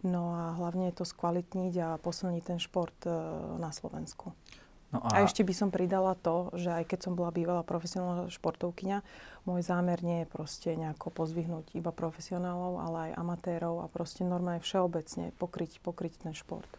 No 0.03 0.35
a 0.35 0.51
hlavne 0.59 0.91
je 0.91 0.99
to 0.99 1.07
skvalitniť 1.07 1.73
a 1.79 1.87
posilniť 1.99 2.43
ten 2.43 2.59
šport 2.59 2.95
e, 3.07 3.11
na 3.59 3.75
Slovensku. 3.75 4.31
No 4.93 5.01
a... 5.01 5.17
a 5.17 5.25
ešte 5.25 5.41
by 5.41 5.53
som 5.57 5.73
pridala 5.73 6.13
to, 6.13 6.53
že 6.53 6.69
aj 6.69 6.85
keď 6.85 6.99
som 7.09 7.17
bola 7.17 7.33
bývalá 7.33 7.65
profesionálna 7.65 8.29
športovkyňa, 8.29 9.01
môj 9.49 9.65
zámer 9.65 9.97
nie 10.05 10.21
je 10.21 10.27
proste 10.29 10.69
nejako 10.77 11.09
pozvihnúť 11.09 11.73
iba 11.73 11.89
profesionálov, 11.89 12.77
ale 12.77 12.97
aj 13.09 13.17
amatérov 13.17 13.81
a 13.81 13.89
proste 13.89 14.21
normálne 14.21 14.61
všeobecne 14.61 15.33
pokryť, 15.41 15.81
pokryť 15.81 16.13
ten 16.29 16.37
šport. 16.37 16.69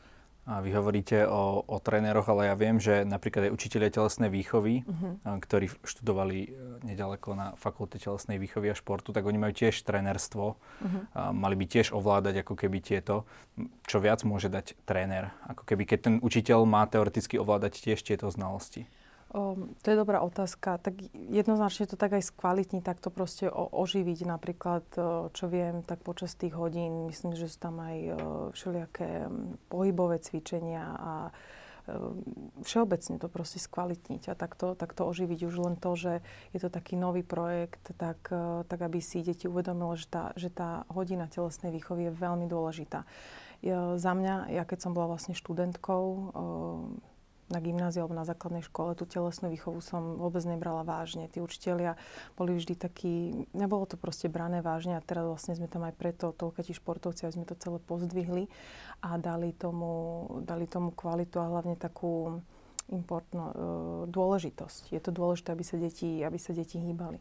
A 0.45 0.61
vy 0.61 0.77
hovoríte 0.77 1.25
o, 1.25 1.65
o 1.65 1.77
tréneroch, 1.81 2.29
ale 2.29 2.53
ja 2.53 2.55
viem, 2.57 2.77
že 2.77 3.09
napríklad 3.09 3.49
aj 3.49 3.57
učiteľia 3.57 3.89
telesnej 3.89 4.29
výchovy, 4.29 4.85
uh-huh. 4.85 5.41
ktorí 5.41 5.73
študovali 5.81 6.39
e, 6.45 6.49
nedaleko 6.85 7.33
na 7.33 7.57
fakulte 7.57 7.97
telesnej 7.97 8.37
výchovy 8.37 8.69
a 8.69 8.77
športu, 8.77 9.17
tak 9.17 9.25
oni 9.25 9.41
majú 9.41 9.57
tiež 9.57 9.81
trénerstvo. 9.81 10.61
Uh-huh. 10.61 10.93
A 11.17 11.33
mali 11.33 11.57
by 11.57 11.65
tiež 11.65 11.97
ovládať 11.97 12.45
ako 12.45 12.61
keby 12.61 12.85
tieto. 12.85 13.25
Čo 13.89 14.05
viac 14.05 14.21
môže 14.29 14.53
dať 14.53 14.77
tréner? 14.85 15.33
Ako 15.49 15.65
keby 15.65 15.89
keď 15.89 15.99
ten 16.13 16.15
učiteľ 16.21 16.69
má 16.69 16.85
teoreticky 16.85 17.41
ovládať 17.41 17.81
tiež 17.81 18.05
tieto 18.05 18.29
znalosti. 18.29 18.85
Um, 19.35 19.75
to 19.83 19.91
je 19.91 19.99
dobrá 19.99 20.23
otázka. 20.23 20.79
Tak 20.79 21.11
jednoznačne 21.11 21.91
to 21.91 21.99
tak 21.99 22.15
aj 22.15 22.31
skvalitní, 22.31 22.87
tak 22.87 23.03
to 23.03 23.11
proste 23.11 23.51
o, 23.51 23.67
oživiť. 23.67 24.31
Napríklad, 24.31 24.87
čo 25.35 25.45
viem, 25.51 25.83
tak 25.83 26.07
počas 26.07 26.39
tých 26.39 26.55
hodín, 26.55 27.11
myslím, 27.11 27.35
že 27.35 27.51
sú 27.51 27.59
tam 27.59 27.83
aj 27.83 27.97
uh, 27.99 28.15
všelijaké 28.55 29.27
pohybové 29.67 30.23
cvičenia 30.23 30.87
a 30.87 31.13
um, 31.91 32.23
všeobecne 32.63 33.19
to 33.19 33.27
proste 33.27 33.59
skvalitniť 33.59 34.31
a 34.31 34.39
takto, 34.39 34.79
takto 34.79 35.03
oživiť. 35.03 35.51
Už 35.51 35.57
len 35.67 35.75
to, 35.83 35.99
že 35.99 36.23
je 36.55 36.63
to 36.63 36.71
taký 36.71 36.95
nový 36.95 37.27
projekt, 37.27 37.91
tak, 37.99 38.31
tak 38.71 38.79
aby 38.87 39.03
si 39.03 39.27
deti 39.27 39.51
uvedomilo, 39.51 39.99
že 39.99 40.07
tá, 40.07 40.31
že 40.39 40.47
tá 40.47 40.87
hodina 40.95 41.27
telesnej 41.27 41.75
výchovy 41.75 42.07
je 42.07 42.23
veľmi 42.23 42.47
dôležitá. 42.47 43.03
Ja, 43.67 43.99
za 43.99 44.15
mňa, 44.15 44.55
ja 44.55 44.63
keď 44.63 44.79
som 44.79 44.95
bola 44.95 45.11
vlastne 45.19 45.35
študentkou, 45.35 46.05
uh, 46.07 47.14
na 47.53 47.61
gymnáziu 47.61 48.05
alebo 48.05 48.17
na 48.17 48.25
základnej 48.25 48.65
škole 48.65 48.97
tú 48.97 49.05
telesnú 49.05 49.53
výchovu 49.53 49.85
som 49.85 50.17
vôbec 50.17 50.41
nebrala 50.49 50.81
vážne. 50.81 51.29
Tí 51.29 51.45
učitelia 51.45 52.01
boli 52.41 52.57
vždy 52.57 52.75
takí, 52.77 53.47
nebolo 53.53 53.85
to 53.85 54.01
proste 54.01 54.33
brané 54.33 54.65
vážne 54.65 54.97
a 54.97 55.05
teraz 55.05 55.29
vlastne 55.29 55.53
sme 55.53 55.69
tam 55.69 55.85
aj 55.85 55.95
preto, 55.97 56.33
toľko 56.33 56.65
tí 56.65 56.73
športovci, 56.73 57.29
aby 57.29 57.35
sme 57.37 57.47
to 57.49 57.57
celé 57.61 57.79
pozdvihli 57.85 58.49
a 59.05 59.21
dali 59.21 59.53
tomu, 59.53 60.25
dali 60.43 60.65
tomu 60.65 60.97
kvalitu 60.97 61.37
a 61.37 61.51
hlavne 61.53 61.77
takú 61.77 62.41
importnú 62.89 63.45
e, 63.45 63.55
dôležitosť. 64.09 64.97
Je 64.97 65.01
to 65.01 65.13
dôležité, 65.13 65.53
aby 65.53 65.65
sa 65.65 65.77
deti, 65.77 66.25
aby 66.25 66.39
sa 66.41 66.57
deti 66.57 66.81
hýbali. 66.81 67.21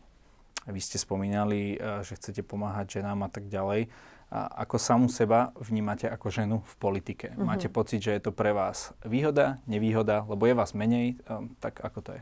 Vy 0.64 0.80
ste 0.80 0.96
spomínali, 0.96 1.76
že 2.08 2.16
chcete 2.16 2.40
pomáhať 2.40 3.04
ženám 3.04 3.28
a 3.28 3.30
tak 3.30 3.52
ďalej. 3.52 3.92
A 4.34 4.66
ako 4.66 4.82
samú 4.82 5.14
seba 5.14 5.54
vnímate 5.62 6.10
ako 6.10 6.34
ženu 6.34 6.58
v 6.66 6.74
politike? 6.82 7.38
Uh-huh. 7.38 7.46
Máte 7.46 7.70
pocit, 7.70 8.02
že 8.02 8.18
je 8.18 8.22
to 8.26 8.34
pre 8.34 8.50
vás 8.50 8.90
výhoda, 9.06 9.62
nevýhoda, 9.70 10.26
lebo 10.26 10.50
je 10.50 10.58
vás 10.58 10.74
menej, 10.74 11.22
tak 11.62 11.86
ako 11.86 12.00
to 12.02 12.12
je? 12.18 12.22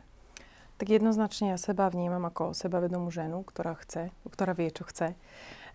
Tak 0.76 0.88
jednoznačne 0.92 1.56
ja 1.56 1.58
seba 1.62 1.88
vnímam 1.88 2.28
ako 2.28 2.52
sebavedomú 2.52 3.16
ženu, 3.16 3.48
ktorá 3.48 3.80
chce, 3.80 4.12
ktorá 4.28 4.52
vie, 4.52 4.76
čo 4.76 4.84
chce. 4.84 5.16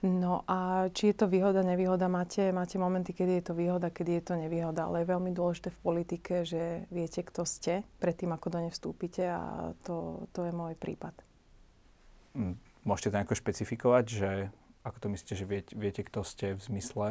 No 0.04 0.44
a 0.44 0.92
či 0.92 1.08
je 1.08 1.24
to 1.24 1.30
výhoda, 1.30 1.64
nevýhoda, 1.64 2.04
máte, 2.04 2.52
máte 2.52 2.76
momenty, 2.76 3.16
kedy 3.16 3.40
je 3.40 3.44
to 3.48 3.54
výhoda, 3.56 3.88
kedy 3.88 4.20
je 4.20 4.24
to 4.28 4.34
nevýhoda, 4.36 4.84
ale 4.84 5.00
je 5.00 5.12
veľmi 5.16 5.32
dôležité 5.32 5.72
v 5.72 5.80
politike, 5.80 6.44
že 6.44 6.84
viete, 6.92 7.24
kto 7.24 7.48
ste, 7.48 7.80
predtým, 7.96 8.28
ako 8.36 8.46
do 8.52 8.58
nej 8.60 8.72
vstúpite 8.76 9.24
a 9.24 9.72
to, 9.88 10.28
to 10.36 10.44
je 10.44 10.52
môj 10.52 10.76
prípad. 10.76 11.16
Mm, 12.36 12.60
môžete 12.84 13.08
to 13.08 13.16
nejako 13.16 13.40
špecifikovať, 13.40 14.04
že 14.04 14.30
ako 14.86 14.98
to 15.02 15.06
myslíte, 15.10 15.34
že 15.34 15.46
viete, 15.46 15.72
viete 15.74 16.06
kto 16.06 16.22
ste 16.22 16.54
v 16.54 16.62
zmysle? 16.62 17.06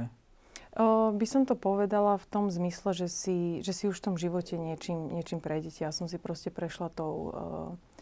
O, 0.79 1.12
by 1.12 1.27
som 1.27 1.44
to 1.44 1.60
povedala 1.60 2.15
v 2.15 2.27
tom 2.32 2.48
zmysle, 2.48 2.96
že 2.96 3.08
si, 3.12 3.60
že 3.60 3.75
si 3.75 3.91
už 3.91 4.00
v 4.00 4.05
tom 4.12 4.15
živote 4.15 4.55
niečím, 4.55 5.12
niečím 5.12 5.44
prejdete. 5.44 5.84
Ja 5.84 5.91
som 5.91 6.08
si 6.08 6.15
proste 6.15 6.51
prešla 6.51 6.88
tou 6.91 7.13
uh, 7.13 7.96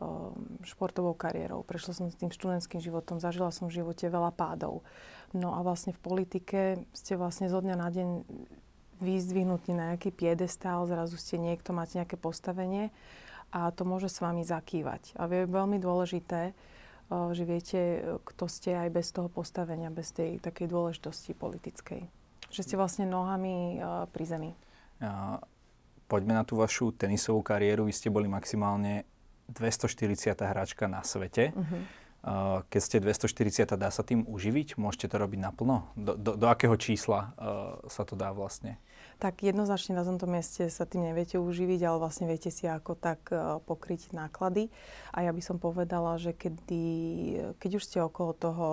Um, 0.00 0.56
športovou 0.64 1.12
kariérou. 1.12 1.60
Prešla 1.60 1.92
som 1.92 2.06
s 2.08 2.16
tým 2.16 2.32
študentským 2.32 2.80
životom, 2.80 3.20
zažila 3.20 3.52
som 3.52 3.68
v 3.68 3.84
živote 3.84 4.08
veľa 4.08 4.32
pádov. 4.32 4.80
No 5.36 5.52
a 5.52 5.60
vlastne 5.60 5.92
v 5.92 6.00
politike 6.00 6.80
ste 6.96 7.20
vlastne 7.20 7.52
zo 7.52 7.60
dňa 7.60 7.76
na 7.76 7.92
deň 7.92 8.24
vyzdvihnutí 8.96 9.76
na 9.76 9.92
nejaký 9.92 10.08
piedestál, 10.08 10.88
zrazu 10.88 11.20
ste 11.20 11.36
niekto, 11.36 11.76
máte 11.76 12.00
nejaké 12.00 12.16
postavenie 12.16 12.88
a 13.52 13.68
to 13.76 13.84
môže 13.84 14.08
s 14.08 14.24
vami 14.24 14.40
zakývať. 14.40 15.20
A 15.20 15.28
je 15.28 15.44
veľmi 15.44 15.76
dôležité, 15.76 16.56
uh, 16.56 16.79
že 17.10 17.42
viete, 17.42 17.80
kto 18.22 18.46
ste 18.46 18.78
aj 18.78 18.88
bez 18.94 19.10
toho 19.10 19.26
postavenia, 19.26 19.90
bez 19.90 20.14
tej 20.14 20.38
takej 20.38 20.70
dôležitosti 20.70 21.34
politickej. 21.34 22.06
Že 22.50 22.60
ste 22.62 22.74
vlastne 22.78 23.06
nohami 23.06 23.82
uh, 23.82 24.06
pri 24.10 24.24
zemi. 24.26 24.50
A 25.02 25.42
poďme 26.06 26.38
na 26.38 26.46
tú 26.46 26.58
vašu 26.58 26.94
tenisovú 26.94 27.42
kariéru. 27.42 27.86
Vy 27.86 27.94
ste 27.94 28.14
boli 28.14 28.30
maximálne 28.30 29.06
240. 29.50 30.34
hráčka 30.38 30.86
na 30.86 31.02
svete. 31.02 31.50
Uh-huh. 31.50 31.82
Keď 32.68 32.80
ste 32.84 32.96
240, 33.00 33.64
dá 33.80 33.88
sa 33.88 34.04
tým 34.04 34.28
uživiť? 34.28 34.76
Môžete 34.76 35.08
to 35.08 35.16
robiť 35.16 35.40
naplno? 35.40 35.88
Do, 35.96 36.12
do, 36.20 36.36
do 36.36 36.46
akého 36.52 36.76
čísla 36.76 37.32
uh, 37.32 37.80
sa 37.88 38.04
to 38.04 38.12
dá 38.12 38.28
vlastne? 38.36 38.76
Tak 39.16 39.40
jednoznačne 39.40 39.96
na 39.96 40.04
tomto 40.04 40.28
mieste 40.28 40.68
sa 40.68 40.84
tým 40.84 41.08
neviete 41.08 41.40
uživiť, 41.40 41.80
ale 41.80 41.96
vlastne 41.96 42.28
viete 42.28 42.52
si 42.52 42.68
ako 42.68 42.92
tak 42.92 43.32
uh, 43.32 43.64
pokryť 43.64 44.12
náklady. 44.12 44.68
A 45.16 45.24
ja 45.24 45.32
by 45.32 45.40
som 45.40 45.56
povedala, 45.56 46.20
že 46.20 46.36
kedy, 46.36 46.84
keď 47.56 47.70
už 47.80 47.86
ste 47.88 48.04
okolo 48.04 48.36
toho 48.36 48.68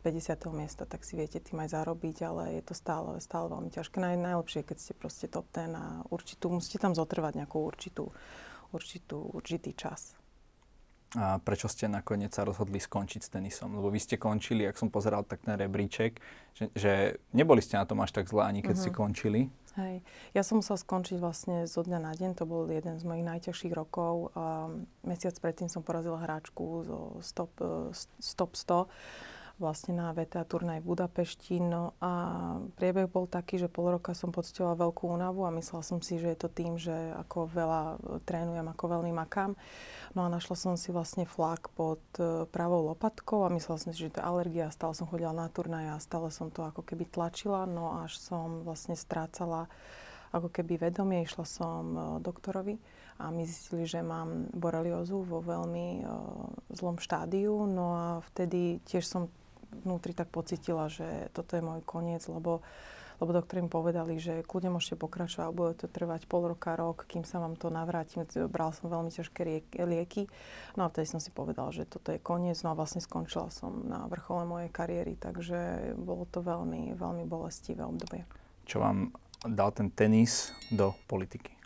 50. 0.00 0.40
miesta, 0.56 0.88
tak 0.88 1.04
si 1.04 1.20
viete 1.20 1.36
tým 1.44 1.60
aj 1.60 1.76
zarobiť, 1.76 2.16
ale 2.24 2.42
je 2.56 2.62
to 2.64 2.72
stále, 2.72 3.20
stále 3.20 3.52
veľmi 3.52 3.68
ťažké. 3.68 4.00
Naj, 4.00 4.16
najlepšie, 4.24 4.64
keď 4.64 4.76
ste 4.80 4.92
proste 4.96 5.28
top 5.28 5.44
ten 5.52 5.76
a 5.76 6.00
určitú, 6.08 6.48
musíte 6.48 6.80
tam 6.80 6.96
zotrvať 6.96 7.44
nejakú 7.44 7.60
určitú 7.60 8.08
určitú, 8.72 9.32
určitý 9.32 9.72
čas. 9.72 10.17
A 11.16 11.40
prečo 11.40 11.72
ste 11.72 11.88
nakoniec 11.88 12.36
sa 12.36 12.44
rozhodli 12.44 12.76
skončiť 12.76 13.20
s 13.24 13.32
tenisom? 13.32 13.72
Lebo 13.80 13.88
vy 13.88 13.96
ste 13.96 14.20
končili, 14.20 14.68
ak 14.68 14.76
som 14.76 14.92
pozeral 14.92 15.24
tak 15.24 15.40
ten 15.40 15.56
rebríček, 15.56 16.20
že, 16.52 16.68
že 16.76 16.92
neboli 17.32 17.64
ste 17.64 17.80
na 17.80 17.88
tom 17.88 18.04
až 18.04 18.12
tak 18.12 18.28
zle, 18.28 18.44
ani 18.44 18.60
keď 18.60 18.76
uh-huh. 18.76 18.84
ste 18.84 18.92
mhm. 18.92 18.98
končili. 19.00 19.40
Hej. 19.78 20.02
Ja 20.34 20.42
som 20.42 20.58
musela 20.60 20.76
skončiť 20.76 21.16
vlastne 21.22 21.56
zo 21.70 21.86
dňa 21.86 21.98
na 22.02 22.12
deň, 22.12 22.34
to 22.34 22.44
bol 22.44 22.66
jeden 22.66 22.98
z 22.98 23.04
mojich 23.06 23.24
najťažších 23.24 23.72
rokov. 23.72 24.34
A 24.34 24.68
mesiac 25.06 25.32
predtým 25.38 25.70
som 25.70 25.86
porazila 25.86 26.18
hráčku 26.18 26.82
zo 26.82 26.98
stop, 27.22 27.54
stop 28.18 28.58
100 28.58 29.37
vlastne 29.58 29.98
na 29.98 30.14
VTA 30.14 30.46
turnaj 30.46 30.80
v 30.80 30.88
Budapešti. 30.94 31.58
No 31.58 31.98
a 31.98 32.12
priebeh 32.78 33.10
bol 33.10 33.26
taký, 33.26 33.58
že 33.58 33.66
pol 33.66 33.98
roka 33.98 34.14
som 34.14 34.30
pocitovala 34.30 34.88
veľkú 34.88 35.10
únavu 35.10 35.42
a 35.44 35.54
myslela 35.54 35.82
som 35.82 35.98
si, 35.98 36.16
že 36.16 36.32
je 36.32 36.38
to 36.38 36.48
tým, 36.48 36.78
že 36.78 36.94
ako 37.18 37.50
veľa 37.50 37.82
trénujem, 38.22 38.64
ako 38.64 38.84
veľmi 38.98 39.12
makám. 39.12 39.58
No 40.14 40.24
a 40.24 40.32
našla 40.32 40.54
som 40.54 40.74
si 40.78 40.94
vlastne 40.94 41.26
flak 41.26 41.74
pod 41.74 42.00
e, 42.16 42.46
pravou 42.48 42.86
lopatkou 42.94 43.44
a 43.44 43.52
myslela 43.52 43.82
som 43.82 43.90
si, 43.90 44.06
že 44.06 44.14
to 44.14 44.22
je 44.22 44.28
alergia. 44.30 44.72
Stále 44.72 44.94
som 44.94 45.10
chodila 45.10 45.34
na 45.34 45.50
turnaj 45.50 45.98
a 45.98 46.02
stále 46.02 46.30
som 46.30 46.48
to 46.48 46.62
ako 46.62 46.86
keby 46.86 47.10
tlačila. 47.10 47.66
No 47.66 47.98
až 48.00 48.16
som 48.16 48.62
vlastne 48.62 48.94
strácala 48.94 49.66
ako 50.30 50.48
keby 50.54 50.88
vedomie. 50.88 51.26
Išla 51.26 51.44
som 51.44 51.82
e, 51.92 52.00
doktorovi 52.22 52.78
a 53.18 53.34
my 53.34 53.42
zistili, 53.42 53.82
že 53.82 53.98
mám 53.98 54.46
boreliózu 54.54 55.26
vo 55.26 55.42
veľmi 55.42 56.06
zlom 56.70 57.02
štádiu. 57.02 57.66
No 57.66 57.86
a 57.98 58.06
vtedy 58.30 58.78
tiež 58.86 59.02
som 59.02 59.26
vnútri 59.84 60.16
tak 60.16 60.32
pocitila, 60.32 60.88
že 60.88 61.28
toto 61.36 61.54
je 61.54 61.62
môj 61.62 61.84
koniec, 61.84 62.24
lebo, 62.30 62.64
lebo 63.20 63.30
doktori 63.34 63.60
mi 63.60 63.70
povedali, 63.70 64.16
že 64.16 64.46
kľudne 64.46 64.72
môžete 64.72 64.96
pokračovať, 64.96 65.50
bude 65.50 65.74
to 65.76 65.90
trvať 65.90 66.30
pol 66.30 66.48
roka, 66.48 66.78
rok, 66.78 67.04
kým 67.10 67.26
sa 67.26 67.42
vám 67.42 67.58
to 67.58 67.68
navráti. 67.68 68.22
Bral 68.48 68.72
som 68.72 68.88
veľmi 68.88 69.10
ťažké 69.10 69.68
lieky. 69.82 70.30
No 70.78 70.86
a 70.86 70.90
vtedy 70.90 71.10
som 71.10 71.20
si 71.20 71.34
povedal, 71.34 71.74
že 71.74 71.84
toto 71.84 72.14
je 72.14 72.22
koniec. 72.22 72.56
No 72.62 72.72
a 72.72 72.78
vlastne 72.78 73.02
skončila 73.02 73.50
som 73.50 73.84
na 73.84 74.06
vrchole 74.06 74.46
mojej 74.46 74.70
kariéry, 74.70 75.18
takže 75.18 75.92
bolo 75.98 76.24
to 76.30 76.40
veľmi, 76.40 76.94
veľmi 76.94 77.26
bolestivé 77.26 77.82
obdobie. 77.82 78.22
Čo 78.64 78.80
vám 78.80 79.10
dal 79.42 79.74
ten 79.74 79.90
tenis 79.90 80.54
do 80.70 80.94
politiky? 81.10 81.57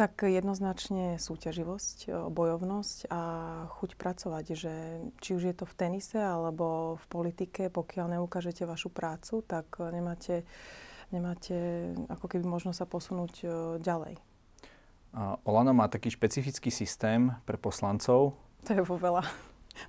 Tak 0.00 0.24
jednoznačne 0.24 1.20
súťaživosť, 1.20 1.98
e, 2.08 2.10
bojovnosť 2.32 3.12
a 3.12 3.22
chuť 3.68 4.00
pracovať, 4.00 4.44
že 4.56 4.72
či 5.20 5.36
už 5.36 5.52
je 5.52 5.54
to 5.60 5.68
v 5.68 5.76
tenise 5.76 6.16
alebo 6.16 6.96
v 6.96 7.04
politike, 7.12 7.68
pokiaľ 7.68 8.16
neukážete 8.16 8.64
vašu 8.64 8.88
prácu, 8.88 9.44
tak 9.44 9.76
nemáte, 9.76 10.48
nemáte 11.12 11.92
ako 12.08 12.32
keby 12.32 12.48
možno 12.48 12.72
sa 12.72 12.88
posunúť 12.88 13.34
e, 13.44 13.46
ďalej. 13.84 14.16
Olano 15.44 15.76
má 15.76 15.84
taký 15.92 16.08
špecifický 16.08 16.72
systém 16.72 17.36
pre 17.44 17.60
poslancov. 17.60 18.32
To 18.64 18.70
je 18.72 18.80
vo 18.80 18.96
veľa, 18.96 19.20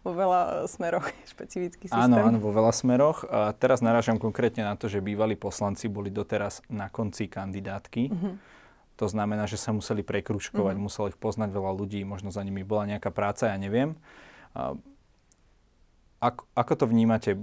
vo 0.04 0.12
veľa 0.12 0.68
smeroch 0.68 1.08
špecifický 1.32 1.88
systém. 1.88 2.04
Áno, 2.04 2.20
áno, 2.20 2.36
vo 2.36 2.52
veľa 2.52 2.76
smeroch. 2.76 3.24
A 3.32 3.56
teraz 3.56 3.80
narážam 3.80 4.20
konkrétne 4.20 4.68
na 4.68 4.76
to, 4.76 4.92
že 4.92 5.00
bývalí 5.00 5.40
poslanci 5.40 5.88
boli 5.88 6.12
doteraz 6.12 6.60
na 6.68 6.92
konci 6.92 7.32
kandidátky. 7.32 8.04
Mm-hmm 8.12 8.60
to 9.02 9.10
znamená, 9.10 9.50
že 9.50 9.58
sa 9.58 9.74
museli 9.74 10.06
prekručkovať, 10.06 10.78
mm-hmm. 10.78 10.86
muselo 10.86 11.10
ich 11.10 11.18
poznať 11.18 11.50
veľa 11.50 11.74
ľudí, 11.74 12.06
možno 12.06 12.30
za 12.30 12.46
nimi 12.46 12.62
bola 12.62 12.86
nejaká 12.86 13.10
práca, 13.10 13.50
ja 13.50 13.58
neviem. 13.58 13.98
Ako, 16.22 16.46
ako 16.54 16.74
to 16.78 16.86
vnímate? 16.86 17.34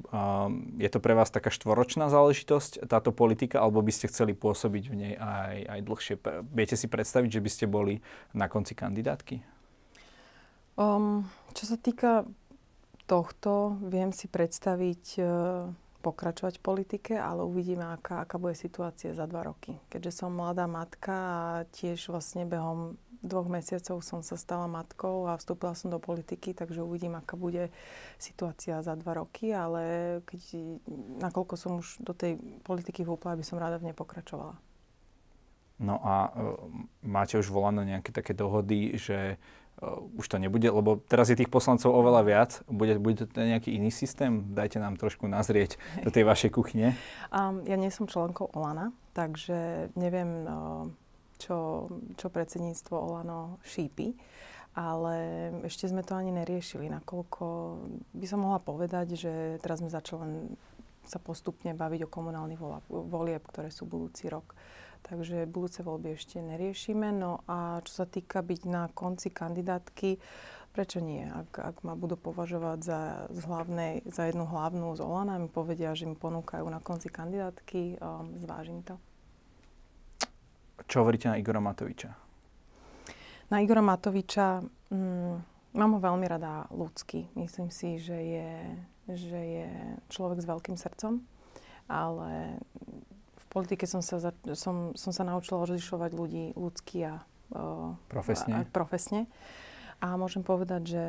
Je 0.78 0.86
to 0.86 1.02
pre 1.02 1.18
vás 1.18 1.34
taká 1.34 1.50
štvoročná 1.50 2.14
záležitosť, 2.14 2.86
táto 2.86 3.10
politika, 3.10 3.58
alebo 3.58 3.82
by 3.82 3.90
ste 3.90 4.06
chceli 4.06 4.38
pôsobiť 4.38 4.84
v 4.86 4.94
nej 4.94 5.14
aj, 5.18 5.58
aj 5.66 5.80
dlhšie? 5.82 6.14
Viete 6.54 6.78
si 6.78 6.86
predstaviť, 6.86 7.26
že 7.26 7.42
by 7.42 7.50
ste 7.50 7.66
boli 7.66 7.98
na 8.30 8.46
konci 8.46 8.78
kandidátky? 8.78 9.42
Um, 10.78 11.26
čo 11.58 11.66
sa 11.66 11.74
týka 11.74 12.22
tohto, 13.10 13.82
viem 13.82 14.14
si 14.14 14.30
predstaviť 14.30 15.04
uh, 15.18 15.74
pokračovať 15.98 16.62
v 16.62 16.66
politike, 16.66 17.12
ale 17.18 17.42
uvidíme, 17.42 17.82
aká, 17.82 18.22
aká 18.22 18.38
bude 18.38 18.54
situácia 18.54 19.10
za 19.14 19.26
dva 19.26 19.50
roky. 19.50 19.74
Keďže 19.90 20.22
som 20.22 20.30
mladá 20.30 20.70
matka 20.70 21.14
a 21.14 21.44
tiež 21.74 22.10
vlastne 22.14 22.46
behom 22.46 22.94
dvoch 23.18 23.50
mesiacov 23.50 23.98
som 24.06 24.22
sa 24.22 24.38
stala 24.38 24.70
matkou 24.70 25.26
a 25.26 25.34
vstúpila 25.34 25.74
som 25.74 25.90
do 25.90 25.98
politiky, 25.98 26.54
takže 26.54 26.86
uvidím, 26.86 27.18
aká 27.18 27.34
bude 27.34 27.74
situácia 28.14 28.78
za 28.78 28.94
dva 28.94 29.18
roky, 29.18 29.50
ale 29.50 29.82
keď, 30.22 30.42
nakoľko 31.26 31.54
som 31.58 31.82
už 31.82 31.98
do 31.98 32.14
tej 32.14 32.38
politiky 32.62 33.02
vúpla, 33.02 33.34
by 33.34 33.42
som 33.42 33.58
rada 33.58 33.82
v 33.82 33.90
nej 33.90 33.96
pokračovala. 33.98 34.54
No 35.82 35.98
a 36.02 36.30
uh, 36.30 36.58
máte 37.06 37.38
už 37.38 37.50
volané 37.50 37.86
nejaké 37.86 38.10
také 38.14 38.34
dohody, 38.34 38.98
že 38.98 39.34
uh, 39.34 39.67
už 40.18 40.26
to 40.26 40.36
nebude, 40.42 40.66
lebo 40.66 40.98
teraz 41.06 41.30
je 41.30 41.38
tých 41.38 41.50
poslancov 41.50 41.94
oveľa 41.94 42.22
viac. 42.26 42.50
Bude, 42.66 42.98
bude 42.98 43.30
to 43.30 43.38
nejaký 43.38 43.78
iný 43.78 43.94
systém? 43.94 44.42
Dajte 44.50 44.82
nám 44.82 44.98
trošku 44.98 45.30
nazrieť 45.30 45.78
do 46.02 46.10
tej 46.10 46.26
vašej 46.26 46.50
kuchyne. 46.50 46.98
Um, 47.30 47.62
ja 47.62 47.78
nie 47.78 47.90
som 47.94 48.10
členkou 48.10 48.50
Olana, 48.58 48.90
takže 49.14 49.90
neviem, 49.94 50.46
uh, 50.46 50.90
čo, 51.38 51.86
čo 52.18 52.26
predsedníctvo 52.26 52.94
Olano 52.94 53.62
šípi. 53.62 54.18
Ale 54.78 55.16
ešte 55.66 55.90
sme 55.90 56.06
to 56.06 56.14
ani 56.14 56.30
neriešili, 56.30 56.86
nakoľko 56.86 57.46
by 58.14 58.26
som 58.30 58.46
mohla 58.46 58.62
povedať, 58.62 59.18
že 59.18 59.32
teraz 59.58 59.82
sme 59.82 59.90
začali 59.90 60.54
sa 61.08 61.18
postupne 61.18 61.72
baviť 61.72 62.04
o 62.04 62.12
komunálnych 62.12 62.60
volieb, 62.86 63.42
ktoré 63.48 63.72
sú 63.72 63.88
budúci 63.88 64.28
rok. 64.28 64.52
Takže 65.08 65.48
budúce 65.48 65.80
voľby 65.80 66.14
ešte 66.20 66.38
neriešime. 66.44 67.08
No 67.12 67.40
a 67.48 67.80
čo 67.84 68.04
sa 68.04 68.06
týka 68.06 68.44
byť 68.44 68.60
na 68.68 68.92
konci 68.92 69.32
kandidátky, 69.32 70.20
prečo 70.76 71.00
nie? 71.00 71.24
Ak, 71.24 71.56
ak 71.56 71.76
ma 71.80 71.96
budú 71.96 72.20
považovať 72.20 72.78
za, 72.84 73.00
z 73.32 73.40
hlavnej, 73.48 73.92
za 74.04 74.28
jednu 74.28 74.44
hlavnú 74.44 74.92
z 74.92 75.00
Olana, 75.00 75.40
mi 75.40 75.48
povedia, 75.48 75.96
že 75.96 76.04
mi 76.04 76.12
ponúkajú 76.12 76.68
na 76.68 76.84
konci 76.84 77.08
kandidátky, 77.08 77.96
um, 78.04 78.36
zvážim 78.36 78.84
to. 78.84 79.00
Čo 80.84 81.02
hovoríte 81.02 81.32
na 81.32 81.40
Igora 81.40 81.64
Matoviča? 81.64 82.12
Na 83.48 83.64
Igora 83.64 83.80
Matoviča, 83.80 84.60
mm, 84.92 85.58
Mám 85.76 85.94
ho 85.94 86.00
veľmi 86.00 86.24
rada 86.24 86.64
ľudský. 86.72 87.28
Myslím 87.36 87.68
si, 87.68 88.00
že 88.00 88.16
je, 88.16 88.52
že 89.12 89.40
je 89.40 89.70
človek 90.08 90.40
s 90.40 90.48
veľkým 90.48 90.80
srdcom, 90.80 91.20
ale 91.92 92.56
politike 93.48 93.84
som 93.88 94.04
sa, 94.04 94.20
za, 94.20 94.32
som, 94.54 94.92
som 94.94 95.12
sa 95.12 95.24
naučila 95.24 95.64
rozlišovať 95.64 96.10
ľudí 96.12 96.44
ľudský 96.54 96.98
a, 97.08 97.24
uh, 97.56 97.96
profesne. 98.08 98.52
a, 98.54 98.62
a 98.62 98.68
profesne. 98.68 99.20
A 99.98 100.14
môžem 100.14 100.46
povedať, 100.46 100.94
že 100.94 101.04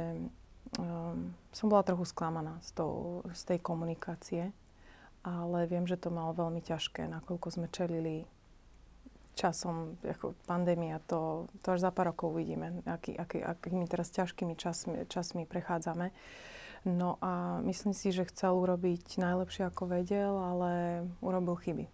um, 0.79 1.35
som 1.53 1.67
bola 1.69 1.85
trochu 1.85 2.09
sklamaná 2.09 2.57
z, 2.65 2.79
toho, 2.79 3.21
z 3.31 3.41
tej 3.53 3.59
komunikácie, 3.61 4.49
ale 5.21 5.67
viem, 5.69 5.85
že 5.85 5.99
to 5.99 6.09
malo 6.09 6.33
veľmi 6.33 6.63
ťažké, 6.63 7.05
nakoľko 7.05 7.47
sme 7.53 7.67
čelili 7.69 8.25
časom, 9.39 9.95
ako 10.03 10.35
pandémia, 10.43 10.99
to, 11.07 11.47
to 11.63 11.71
až 11.71 11.87
za 11.87 11.91
pár 11.95 12.11
rokov 12.11 12.35
uvidíme, 12.35 12.83
aký, 12.83 13.15
aký, 13.15 13.39
akými 13.39 13.87
teraz 13.87 14.11
ťažkými 14.11 14.59
časmi, 14.59 15.07
časmi 15.07 15.47
prechádzame. 15.47 16.11
No 16.83 17.19
a 17.19 17.59
myslím 17.63 17.91
si, 17.91 18.11
že 18.11 18.27
chcel 18.27 18.55
urobiť 18.55 19.19
najlepšie, 19.19 19.67
ako 19.67 19.83
vedel, 19.99 20.31
ale 20.31 20.71
urobil 21.19 21.59
chyby, 21.59 21.87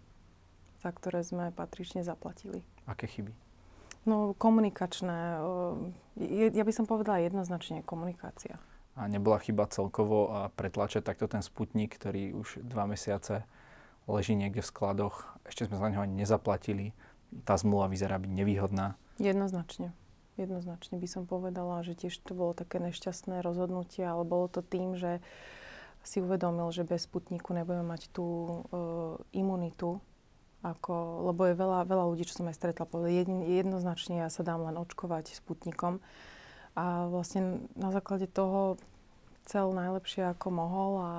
za 0.82 0.90
ktoré 0.92 1.24
sme 1.24 1.52
patrične 1.52 2.02
zaplatili. 2.06 2.64
Aké 2.88 3.06
chyby? 3.06 3.32
No, 4.06 4.38
komunikačné. 4.38 5.42
Ja 6.54 6.62
by 6.62 6.72
som 6.72 6.86
povedala 6.86 7.22
jednoznačne 7.22 7.82
komunikácia. 7.82 8.56
A 8.94 9.10
nebola 9.10 9.42
chyba 9.42 9.68
celkovo 9.68 10.30
a 10.32 10.40
pretlačať 10.54 11.04
takto 11.04 11.26
ten 11.26 11.42
sputnik, 11.42 11.98
ktorý 11.98 12.32
už 12.38 12.64
dva 12.64 12.86
mesiace 12.88 13.44
leží 14.06 14.38
niekde 14.38 14.62
v 14.62 14.70
skladoch. 14.70 15.26
Ešte 15.44 15.66
sme 15.66 15.76
za 15.76 15.90
neho 15.90 16.00
ani 16.06 16.22
nezaplatili 16.22 16.94
tá 17.44 17.58
zmluva 17.58 17.90
vyzerá 17.90 18.16
byť 18.22 18.30
nevýhodná? 18.30 18.94
Jednoznačne. 19.18 19.92
Jednoznačne 20.36 21.00
by 21.00 21.08
som 21.08 21.24
povedala, 21.24 21.80
že 21.80 21.96
tiež 21.96 22.20
to 22.20 22.36
bolo 22.36 22.52
také 22.52 22.76
nešťastné 22.76 23.40
rozhodnutie, 23.40 24.04
ale 24.04 24.22
bolo 24.28 24.52
to 24.52 24.60
tým, 24.60 24.94
že 24.94 25.24
si 26.04 26.20
uvedomil, 26.22 26.68
že 26.70 26.86
bez 26.86 27.08
Sputniku 27.08 27.56
nebudeme 27.56 27.82
mať 27.82 28.12
tú 28.12 28.24
uh, 28.24 29.16
imunitu, 29.32 29.98
ako, 30.74 31.26
lebo 31.30 31.46
je 31.46 31.54
veľa, 31.54 31.86
veľa 31.86 32.04
ľudí, 32.10 32.26
čo 32.26 32.42
som 32.42 32.50
aj 32.50 32.58
stretla, 32.58 32.90
povedali, 32.90 33.22
jednoznačne 33.46 34.24
ja 34.24 34.28
sa 34.32 34.42
dám 34.42 34.66
len 34.66 34.74
očkovať 34.74 35.38
Sputnikom. 35.38 36.02
A 36.74 37.06
vlastne 37.06 37.62
na 37.78 37.94
základe 37.94 38.26
toho 38.26 38.74
cel 39.46 39.70
najlepšie, 39.70 40.34
ako 40.34 40.46
mohol 40.50 40.92
a 41.00 41.12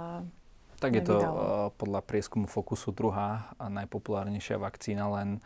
tak 0.77 0.93
je 0.93 1.09
to 1.09 1.17
uh, 1.17 1.73
podľa 1.73 2.05
prieskumu 2.05 2.45
Fokusu 2.45 2.93
druhá 2.93 3.49
a 3.57 3.65
najpopulárnejšia 3.65 4.61
vakcína, 4.61 5.09
len 5.09 5.41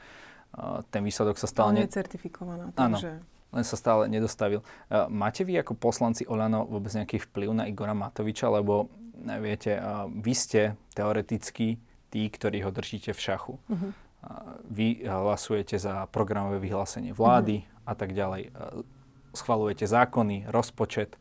ten 0.92 1.00
výsledok 1.00 1.40
sa 1.40 1.48
stále... 1.48 1.72
Ale 1.72 1.88
ne... 1.88 1.88
certifikovaná, 1.88 2.76
takže... 2.76 3.24
Áno, 3.24 3.56
len 3.56 3.64
sa 3.68 3.76
stále 3.80 4.08
nedostavil. 4.12 4.64
Máte 5.08 5.48
vy 5.48 5.60
ako 5.60 5.76
poslanci 5.80 6.28
Olano 6.28 6.68
vôbec 6.68 6.92
nejaký 6.92 7.24
vplyv 7.32 7.50
na 7.52 7.64
Igora 7.68 7.96
Matoviča? 7.96 8.52
Lebo 8.52 8.92
viete, 9.40 9.76
vy 10.12 10.34
ste 10.36 10.76
teoreticky 10.92 11.80
tí, 12.12 12.28
ktorí 12.28 12.62
ho 12.68 12.72
držíte 12.76 13.16
v 13.16 13.24
šachu. 13.24 13.56
Uh-huh. 13.58 13.92
Vy 14.68 15.08
hlasujete 15.08 15.80
za 15.80 16.06
programové 16.12 16.60
vyhlásenie 16.62 17.16
vlády 17.16 17.64
uh-huh. 17.64 17.90
a 17.90 17.94
tak 17.96 18.12
ďalej. 18.14 18.52
Schvalujete 19.32 19.88
zákony, 19.88 20.52
rozpočet 20.52 21.16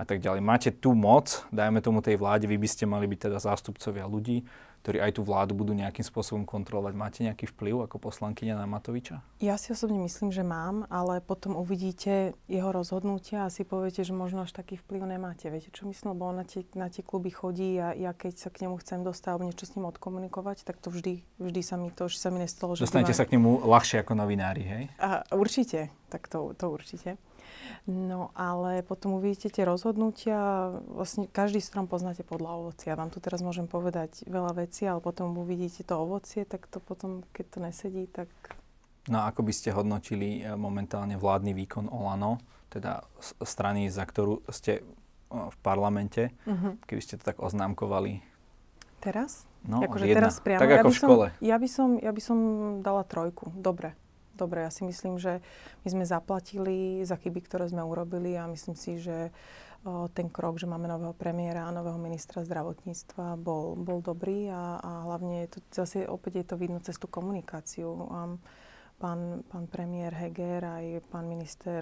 a 0.00 0.08
tak 0.08 0.24
ďalej. 0.24 0.40
Máte 0.40 0.70
tú 0.72 0.96
moc, 0.96 1.44
dajme 1.52 1.84
tomu 1.84 2.00
tej 2.00 2.16
vláde, 2.16 2.48
vy 2.48 2.56
by 2.56 2.68
ste 2.72 2.88
mali 2.88 3.04
byť 3.04 3.28
teda 3.28 3.38
zástupcovia 3.38 4.08
ľudí 4.08 4.48
ktorí 4.80 4.98
aj 5.00 5.20
tú 5.20 5.22
vládu 5.22 5.52
budú 5.52 5.76
nejakým 5.76 6.02
spôsobom 6.02 6.48
kontrolovať. 6.48 6.92
Máte 6.96 7.20
nejaký 7.20 7.52
vplyv 7.52 7.84
ako 7.84 8.00
poslankyňa 8.00 8.56
na 8.56 8.64
Matoviča? 8.64 9.20
Ja 9.44 9.60
si 9.60 9.76
osobne 9.76 10.00
myslím, 10.00 10.32
že 10.32 10.40
mám, 10.40 10.88
ale 10.88 11.20
potom 11.20 11.56
uvidíte 11.56 12.32
jeho 12.48 12.72
rozhodnutia 12.72 13.44
a 13.44 13.52
si 13.52 13.68
poviete, 13.68 14.00
že 14.00 14.16
možno 14.16 14.48
až 14.48 14.56
taký 14.56 14.80
vplyv 14.80 15.04
nemáte. 15.04 15.52
Viete, 15.52 15.68
čo 15.68 15.84
myslím? 15.84 16.16
Lebo 16.16 16.32
on 16.32 16.40
na 16.40 16.46
tie, 16.48 16.64
na 16.72 16.88
tie 16.88 17.04
kluby 17.04 17.28
chodí 17.28 17.76
a 17.76 17.92
ja 17.92 18.16
keď 18.16 18.40
sa 18.40 18.48
k 18.48 18.64
nemu 18.64 18.80
chcem 18.80 19.04
dostať 19.04 19.28
alebo 19.36 19.46
niečo 19.52 19.68
s 19.68 19.76
ním 19.76 19.84
odkomunikovať, 19.92 20.64
tak 20.64 20.80
to 20.80 20.88
vždy, 20.88 21.20
vždy 21.36 21.60
sa 21.60 21.76
mi 21.76 21.92
to, 21.92 22.08
že 22.08 22.16
sa 22.16 22.32
mi 22.32 22.40
nestalo. 22.40 22.72
Že 22.72 22.88
Dostanete 22.88 23.12
sa 23.12 23.28
k 23.28 23.36
nemu 23.36 23.68
ľahšie 23.68 24.00
ako 24.00 24.16
novinári, 24.16 24.64
hej? 24.64 24.84
A, 24.96 25.28
určite, 25.36 25.92
tak 26.08 26.26
to, 26.32 26.56
to 26.56 26.72
určite. 26.72 27.20
No 27.88 28.30
ale 28.36 28.84
potom 28.84 29.16
uvidíte 29.16 29.50
tie 29.50 29.64
rozhodnutia, 29.64 30.70
vlastne 30.90 31.26
každý 31.26 31.58
strom 31.58 31.88
poznáte 31.88 32.22
podľa 32.22 32.50
ovocia. 32.60 32.98
Vám 32.98 33.08
tu 33.08 33.18
teraz 33.18 33.40
môžem 33.40 33.64
povedať 33.64 34.24
veľa 34.28 34.56
vecí, 34.66 34.84
ale 34.84 35.00
potom 35.00 35.32
uvidíte 35.40 35.82
to 35.82 35.96
ovocie, 35.96 36.44
tak 36.44 36.68
to 36.68 36.78
potom, 36.78 37.24
keď 37.32 37.44
to 37.50 37.58
nesedí, 37.58 38.04
tak... 38.10 38.28
No 39.08 39.24
a 39.24 39.32
ako 39.32 39.42
by 39.42 39.52
ste 39.56 39.72
hodnotili 39.72 40.44
e, 40.44 40.54
momentálne 40.54 41.16
vládny 41.16 41.56
výkon 41.56 41.88
Olano, 41.88 42.38
teda 42.68 43.00
strany, 43.42 43.88
za 43.88 44.04
ktorú 44.04 44.44
ste 44.52 44.80
e, 44.80 44.82
v 45.32 45.56
parlamente, 45.64 46.36
uh-huh. 46.44 46.76
keby 46.84 47.00
ste 47.00 47.16
to 47.16 47.24
tak 47.24 47.40
oznámkovali? 47.40 48.20
Teraz? 49.00 49.48
No, 49.64 49.80
akože 49.80 50.04
teraz 50.12 50.38
priamo. 50.44 50.60
Tak 50.60 50.68
ako 50.68 50.76
ja 50.76 50.84
v 50.84 51.00
škole. 51.00 51.26
Som, 51.32 51.40
ja, 51.40 51.56
by 51.56 51.68
som, 51.68 51.88
ja 51.96 52.12
by 52.12 52.22
som 52.22 52.38
dala 52.84 53.02
trojku. 53.08 53.48
Dobre 53.56 53.96
dobre. 54.40 54.64
Ja 54.64 54.72
si 54.72 54.88
myslím, 54.88 55.20
že 55.20 55.44
my 55.84 55.88
sme 55.92 56.04
zaplatili 56.08 57.04
za 57.04 57.20
chyby, 57.20 57.44
ktoré 57.44 57.68
sme 57.68 57.84
urobili 57.84 58.40
a 58.40 58.48
myslím 58.48 58.72
si, 58.72 58.96
že 58.96 59.28
o, 59.84 60.08
ten 60.08 60.32
krok, 60.32 60.56
že 60.56 60.64
máme 60.64 60.88
nového 60.88 61.12
premiéra 61.12 61.68
a 61.68 61.76
nového 61.76 62.00
ministra 62.00 62.40
zdravotníctva 62.40 63.36
bol, 63.36 63.76
bol 63.76 64.00
dobrý 64.00 64.48
a, 64.48 64.80
a 64.80 64.90
hlavne 65.04 65.44
je 65.44 65.48
to, 65.52 65.58
zase 65.84 66.08
opäť 66.08 66.40
je 66.40 66.46
to 66.48 66.56
vidno 66.56 66.80
cez 66.80 66.96
tú 66.96 67.04
komunikáciu. 67.04 67.92
Um, 67.92 68.40
pán, 69.00 69.40
pán 69.48 69.64
premiér 69.64 70.12
Heger 70.12 70.60
aj 70.60 70.84
pán 71.08 71.24
minister 71.24 71.80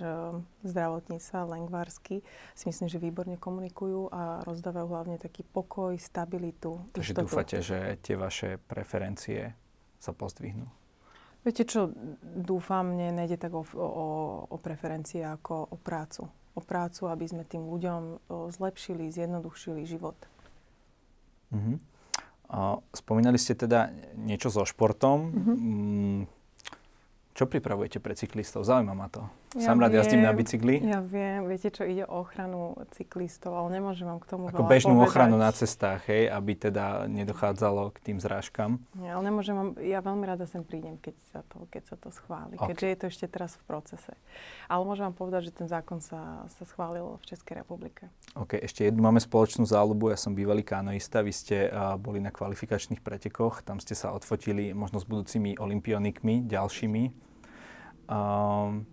zdravotníctva 0.62 1.50
Lengvarsky 1.50 2.22
si 2.54 2.64
myslím, 2.70 2.86
že 2.86 3.02
výborne 3.02 3.34
komunikujú 3.34 4.14
a 4.14 4.46
rozdávajú 4.46 4.86
hlavne 4.86 5.16
taký 5.18 5.42
pokoj, 5.42 5.98
stabilitu. 5.98 6.78
Takže 6.94 7.18
dúfate, 7.18 7.58
že 7.58 7.98
tie 7.98 8.14
vaše 8.14 8.62
preferencie 8.70 9.58
sa 9.98 10.14
pozdvihnú? 10.14 10.77
Viete 11.48 11.64
čo, 11.64 11.88
dúfam, 12.20 12.92
mne 12.92 13.24
nejde 13.24 13.40
tak 13.40 13.56
o, 13.56 13.64
o, 13.64 14.06
o 14.52 14.56
preferencie 14.60 15.24
ako 15.24 15.72
o 15.72 15.80
prácu. 15.80 16.28
O 16.52 16.60
prácu, 16.60 17.08
aby 17.08 17.24
sme 17.24 17.48
tým 17.48 17.64
ľuďom 17.72 18.28
zlepšili, 18.52 19.08
zjednodušili 19.08 19.88
život. 19.88 20.12
Uh-huh. 21.48 21.80
spomínali 22.92 23.40
ste 23.40 23.56
teda 23.56 23.88
niečo 24.20 24.52
so 24.52 24.68
športom. 24.68 25.18
Uh-huh. 25.32 26.28
Čo 27.32 27.48
pripravujete 27.48 27.96
pre 27.96 28.12
cyklistov? 28.12 28.68
Zaujíma 28.68 28.92
ma 28.92 29.08
to. 29.08 29.24
Ja 29.56 29.72
Sám 29.72 29.80
rád 29.80 29.96
jazdím 29.96 30.20
na 30.20 30.32
bicykli. 30.36 30.84
Ja 30.84 31.00
viem, 31.00 31.48
viete 31.48 31.72
čo, 31.72 31.88
ide 31.88 32.04
o 32.04 32.20
ochranu 32.20 32.76
cyklistov, 32.92 33.56
ale 33.56 33.80
nemôžem 33.80 34.04
vám 34.04 34.20
k 34.20 34.28
tomu 34.28 34.52
Ako 34.52 34.68
bežnú 34.68 34.92
povedať. 34.92 35.08
ochranu 35.08 35.36
na 35.40 35.48
cestách, 35.56 36.04
hej, 36.04 36.28
aby 36.28 36.52
teda 36.52 37.08
nedochádzalo 37.08 37.96
k 37.96 37.98
tým 38.12 38.18
zrážkam. 38.20 38.76
Ja, 39.00 39.16
ale 39.16 39.32
nemôžem 39.32 39.56
vám, 39.56 39.70
ja 39.80 40.04
veľmi 40.04 40.24
rada 40.28 40.44
sem 40.44 40.60
prídem, 40.60 41.00
keď 41.00 41.16
sa 41.32 41.40
to, 41.48 41.64
keď 41.72 41.82
sa 41.88 41.96
to 41.96 42.12
schváli, 42.12 42.60
okay. 42.60 42.76
keďže 42.76 42.86
je 42.86 42.96
to 43.00 43.04
ešte 43.08 43.26
teraz 43.32 43.56
v 43.56 43.62
procese. 43.64 44.12
Ale 44.68 44.84
môžem 44.84 45.08
vám 45.08 45.16
povedať, 45.16 45.48
že 45.48 45.52
ten 45.56 45.68
zákon 45.70 46.04
sa, 46.04 46.44
sa 46.52 46.64
schválil 46.68 47.16
v 47.16 47.24
Českej 47.24 47.64
republike. 47.64 48.12
OK, 48.36 48.60
ešte 48.60 48.84
jednu 48.84 49.00
máme 49.00 49.22
spoločnú 49.22 49.64
záľubu. 49.64 50.12
Ja 50.12 50.20
som 50.20 50.36
bývalý 50.36 50.60
kanoista, 50.60 51.24
vy 51.24 51.32
ste 51.32 51.72
uh, 51.72 51.96
boli 51.96 52.20
na 52.20 52.28
kvalifikačných 52.28 53.00
pretekoch, 53.00 53.64
tam 53.64 53.80
ste 53.80 53.96
sa 53.96 54.12
odfotili 54.12 54.76
možno 54.76 55.00
s 55.00 55.08
budúcimi 55.08 55.56
olimpionikmi, 55.56 56.44
ďalšími 56.44 57.28
Um, 58.08 58.88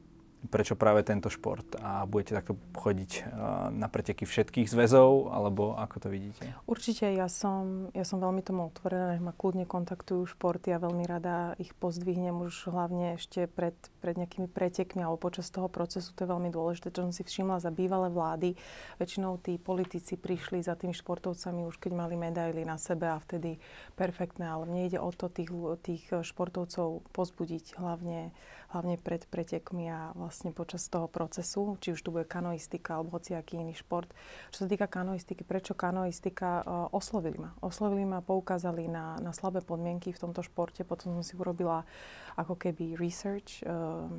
prečo 0.51 0.75
práve 0.75 1.01
tento 1.07 1.31
šport 1.31 1.65
a 1.79 2.03
budete 2.03 2.37
takto 2.37 2.59
chodiť 2.75 3.11
uh, 3.23 3.69
na 3.71 3.87
preteky 3.87 4.27
všetkých 4.27 4.67
zväzov, 4.67 5.31
alebo 5.31 5.79
ako 5.79 5.95
to 6.03 6.07
vidíte? 6.11 6.43
Určite, 6.67 7.07
ja 7.15 7.31
som, 7.31 7.87
ja 7.95 8.03
som 8.03 8.19
veľmi 8.19 8.43
tomu 8.43 8.67
otvorená, 8.67 9.15
nech 9.15 9.23
ma 9.23 9.31
kľudne 9.31 9.63
kontaktujú 9.63 10.27
športy 10.27 10.75
a 10.75 10.83
veľmi 10.83 11.07
rada 11.07 11.55
ich 11.55 11.71
pozdvihnem 11.77 12.35
už 12.43 12.67
hlavne 12.69 13.15
ešte 13.15 13.47
pred, 13.47 13.75
pred 14.03 14.19
nejakými 14.19 14.51
pretekmi 14.51 14.99
alebo 14.99 15.17
počas 15.17 15.47
toho 15.47 15.71
procesu, 15.71 16.11
to 16.11 16.27
je 16.27 16.33
veľmi 16.35 16.51
dôležité, 16.51 16.91
čo 16.91 17.07
som 17.07 17.13
si 17.15 17.23
všimla 17.23 17.63
za 17.63 17.71
bývalé 17.71 18.11
vlády. 18.11 18.59
Väčšinou 18.99 19.39
tí 19.39 19.55
politici 19.55 20.19
prišli 20.19 20.59
za 20.59 20.75
tými 20.75 20.91
športovcami 20.91 21.63
už 21.65 21.79
keď 21.79 21.91
mali 21.95 22.19
medaily 22.19 22.67
na 22.67 22.75
sebe 22.75 23.07
a 23.07 23.17
vtedy 23.17 23.57
perfektné, 23.95 24.45
ale 24.45 24.67
mne 24.67 24.81
ide 24.91 24.99
o 24.99 25.09
to 25.15 25.31
tých, 25.31 25.49
tých 25.81 26.03
športovcov 26.21 27.07
pozbudiť 27.15 27.79
hlavne, 27.79 28.35
hlavne 28.75 28.95
pred 28.99 29.23
pretekmi 29.29 29.87
a 29.87 30.11
vlastne 30.13 30.34
vlastne 30.35 30.51
počas 30.51 30.91
toho 30.91 31.07
procesu, 31.07 31.79
či 31.79 31.95
už 31.95 32.03
tu 32.03 32.11
bude 32.11 32.27
kanoistika 32.27 32.99
alebo 32.99 33.15
hociaký 33.15 33.55
iný 33.55 33.71
šport. 33.71 34.11
Čo 34.51 34.67
sa 34.67 34.67
týka 34.67 34.83
kanoistiky, 34.91 35.47
prečo 35.47 35.71
kanoistika? 35.71 36.59
Uh, 36.67 36.91
oslovili 36.91 37.39
ma. 37.39 37.55
Oslovili 37.63 38.03
ma, 38.03 38.19
poukázali 38.19 38.91
na, 38.91 39.15
na 39.23 39.31
slabé 39.31 39.63
podmienky 39.63 40.11
v 40.11 40.19
tomto 40.19 40.43
športe. 40.43 40.83
Potom 40.83 41.15
som 41.15 41.23
si 41.23 41.39
urobila 41.39 41.87
ako 42.35 42.59
keby 42.59 42.99
research. 42.99 43.63
Uh, 43.63 44.11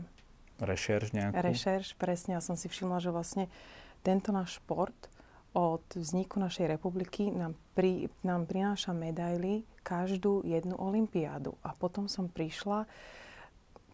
rešerš 0.65 1.13
nejakú? 1.13 1.37
Rešerš, 1.37 2.01
presne. 2.01 2.33
A 2.33 2.41
som 2.41 2.57
si 2.57 2.73
všimla, 2.73 2.97
že 2.97 3.13
vlastne 3.13 3.53
tento 4.01 4.33
náš 4.33 4.57
šport 4.65 4.97
od 5.53 5.85
vzniku 5.93 6.41
našej 6.41 6.65
republiky 6.81 7.29
nám, 7.29 7.53
pri, 7.77 8.09
nám 8.25 8.49
prináša 8.49 8.97
medaily 8.97 9.69
každú 9.85 10.41
jednu 10.49 10.81
olympiádu. 10.81 11.61
A 11.61 11.77
potom 11.77 12.09
som 12.09 12.25
prišla 12.33 12.89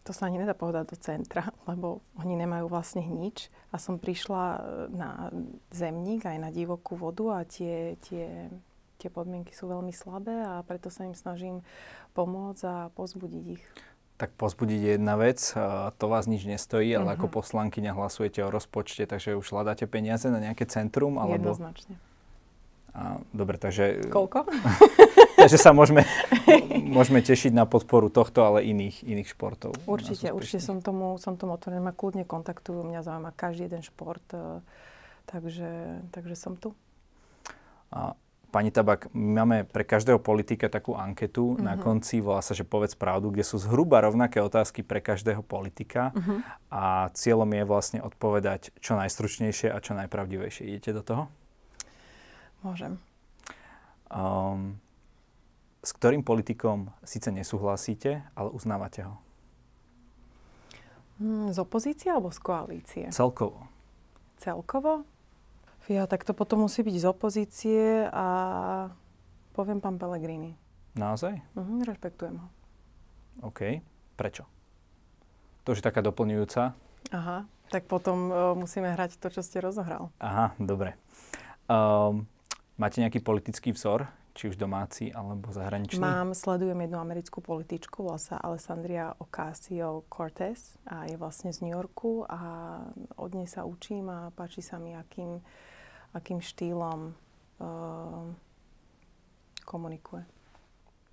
to 0.03 0.11
sa 0.11 0.27
ani 0.27 0.43
nedá 0.43 0.51
povedať 0.51 0.93
do 0.93 0.97
centra, 0.99 1.55
lebo 1.63 2.03
oni 2.19 2.35
nemajú 2.35 2.67
vlastne 2.67 3.03
nič. 3.07 3.47
A 3.71 3.79
som 3.79 3.95
prišla 3.95 4.43
e, 4.43 4.59
na 4.91 5.31
zemník 5.71 6.27
aj 6.27 6.37
na 6.43 6.51
divokú 6.51 6.99
vodu 6.99 7.39
a 7.39 7.47
tie, 7.47 7.95
tie, 8.03 8.51
tie 8.99 9.09
podmienky 9.09 9.55
sú 9.55 9.71
veľmi 9.71 9.95
slabé 9.95 10.43
a 10.43 10.59
preto 10.67 10.91
sa 10.91 11.07
im 11.07 11.15
snažím 11.15 11.63
pomôcť 12.11 12.63
a 12.67 12.75
pozbudiť 12.91 13.45
ich. 13.55 13.63
Tak 14.19 14.35
pozbudiť 14.37 14.79
je 14.79 14.91
jedna 14.99 15.15
vec, 15.17 15.41
to 15.97 16.05
vás 16.05 16.29
nič 16.29 16.45
nestojí, 16.45 16.93
ale 16.93 17.11
uh-huh. 17.11 17.17
ako 17.17 17.43
poslankyňa 17.43 17.97
hlasujete 17.97 18.45
o 18.45 18.53
rozpočte, 18.53 19.09
takže 19.09 19.33
už 19.33 19.49
hľadáte 19.49 19.89
peniaze 19.89 20.29
na 20.29 20.37
nejaké 20.37 20.69
centrum? 20.69 21.17
Alebo... 21.17 21.49
Jednoznačne. 21.49 21.97
A, 22.93 23.17
dobre, 23.33 23.57
takže... 23.57 24.05
Koľko? 24.13 24.45
takže 25.37 25.57
sa 25.57 25.71
môžeme, 25.71 26.05
môžeme 26.93 27.19
tešiť 27.23 27.51
na 27.51 27.65
podporu 27.65 28.07
tohto, 28.13 28.45
ale 28.45 28.65
iných, 28.67 29.03
iných 29.03 29.33
športov. 29.33 29.73
Určite, 29.85 30.29
určite 30.31 30.61
som 30.61 30.79
tomu, 30.79 31.17
som 31.17 31.35
tomu 31.35 31.57
otvorený. 31.57 31.81
Ma 31.81 31.93
kľudne 31.95 32.23
kontaktujú, 32.23 32.85
mňa 32.85 33.01
zaujíma 33.05 33.31
každý 33.33 33.67
jeden 33.71 33.83
šport, 33.83 34.23
e, 34.31 34.61
takže, 35.27 36.01
takže 36.13 36.35
som 36.37 36.53
tu. 36.55 36.71
A, 37.93 38.17
pani 38.53 38.69
Tabak, 38.69 39.09
my 39.17 39.41
máme 39.41 39.57
pre 39.65 39.81
každého 39.81 40.21
politika 40.21 40.69
takú 40.69 40.93
anketu 40.93 41.57
uh-huh. 41.57 41.65
na 41.65 41.73
mhm. 41.73 41.81
konci, 41.81 42.21
volá 42.21 42.45
sa, 42.45 42.53
že 42.53 42.61
povedz 42.61 42.93
pravdu, 42.93 43.33
kde 43.33 43.41
sú 43.41 43.57
zhruba 43.57 44.05
rovnaké 44.05 44.37
otázky 44.37 44.85
pre 44.85 45.01
každého 45.01 45.41
politika 45.41 46.13
uh-huh. 46.13 46.45
a 46.69 47.09
cieľom 47.17 47.49
je 47.49 47.63
vlastne 47.65 47.99
odpovedať 48.05 48.69
čo 48.77 48.93
najstručnejšie 48.93 49.73
a 49.73 49.77
čo 49.81 49.97
najpravdivejšie. 49.97 50.69
Idete 50.69 50.93
do 50.93 51.01
toho? 51.01 51.23
Môžem. 52.61 52.95
Um, 54.13 54.77
s 55.83 55.91
ktorým 55.91 56.23
politikom 56.23 56.89
síce 57.03 57.27
nesúhlasíte, 57.29 58.23
ale 58.33 58.49
uznávate 58.55 59.03
ho? 59.03 59.19
Hmm, 61.19 61.51
z 61.51 61.57
opozície 61.59 62.09
alebo 62.09 62.31
z 62.31 62.39
koalície? 62.39 63.05
Celkovo. 63.11 63.67
Celkovo? 64.39 65.03
Ja, 65.91 66.07
tak 66.07 66.23
to 66.23 66.31
potom 66.31 66.63
musí 66.63 66.79
byť 66.79 66.95
z 66.95 67.05
opozície 67.05 67.83
a 68.07 68.27
poviem 69.51 69.83
pán 69.83 69.99
Pellegrini. 69.99 70.55
Naozaj? 70.95 71.35
Mhm, 71.59 71.83
rešpektujem 71.83 72.39
ho. 72.39 72.47
OK. 73.43 73.83
Prečo? 74.15 74.47
To 75.67 75.75
už 75.75 75.83
je 75.83 75.87
taká 75.91 75.99
doplňujúca. 75.99 76.71
Aha, 77.11 77.43
tak 77.67 77.91
potom 77.91 78.31
uh, 78.31 78.55
musíme 78.55 78.87
hrať 78.95 79.19
to, 79.19 79.27
čo 79.27 79.43
ste 79.43 79.59
rozohral. 79.59 80.07
Aha, 80.23 80.55
dobre. 80.57 80.95
Um, 81.67 82.23
Máte 82.73 83.05
nejaký 83.05 83.21
politický 83.21 83.69
vzor, 83.69 84.09
či 84.33 84.49
už 84.49 84.57
domáci 84.57 85.13
alebo 85.13 85.53
zahraničný? 85.53 86.01
Mám, 86.01 86.33
sledujem 86.33 86.77
jednu 86.81 86.97
americkú 86.97 87.39
političku, 87.39 88.01
volá 88.01 88.17
sa 88.17 88.41
Alessandria 88.41 89.13
Ocasio-Cortez 89.21 90.81
a 90.89 91.05
je 91.05 91.15
vlastne 91.21 91.53
z 91.53 91.61
New 91.61 91.73
Yorku 91.73 92.25
a 92.25 92.41
od 93.13 93.31
nej 93.37 93.45
sa 93.45 93.63
učím 93.63 94.09
a 94.09 94.33
páči 94.33 94.65
sa 94.65 94.81
mi, 94.81 94.97
akým, 94.97 95.37
akým 96.17 96.41
štýlom 96.41 97.13
uh, 97.61 98.25
komunikuje. 99.69 100.25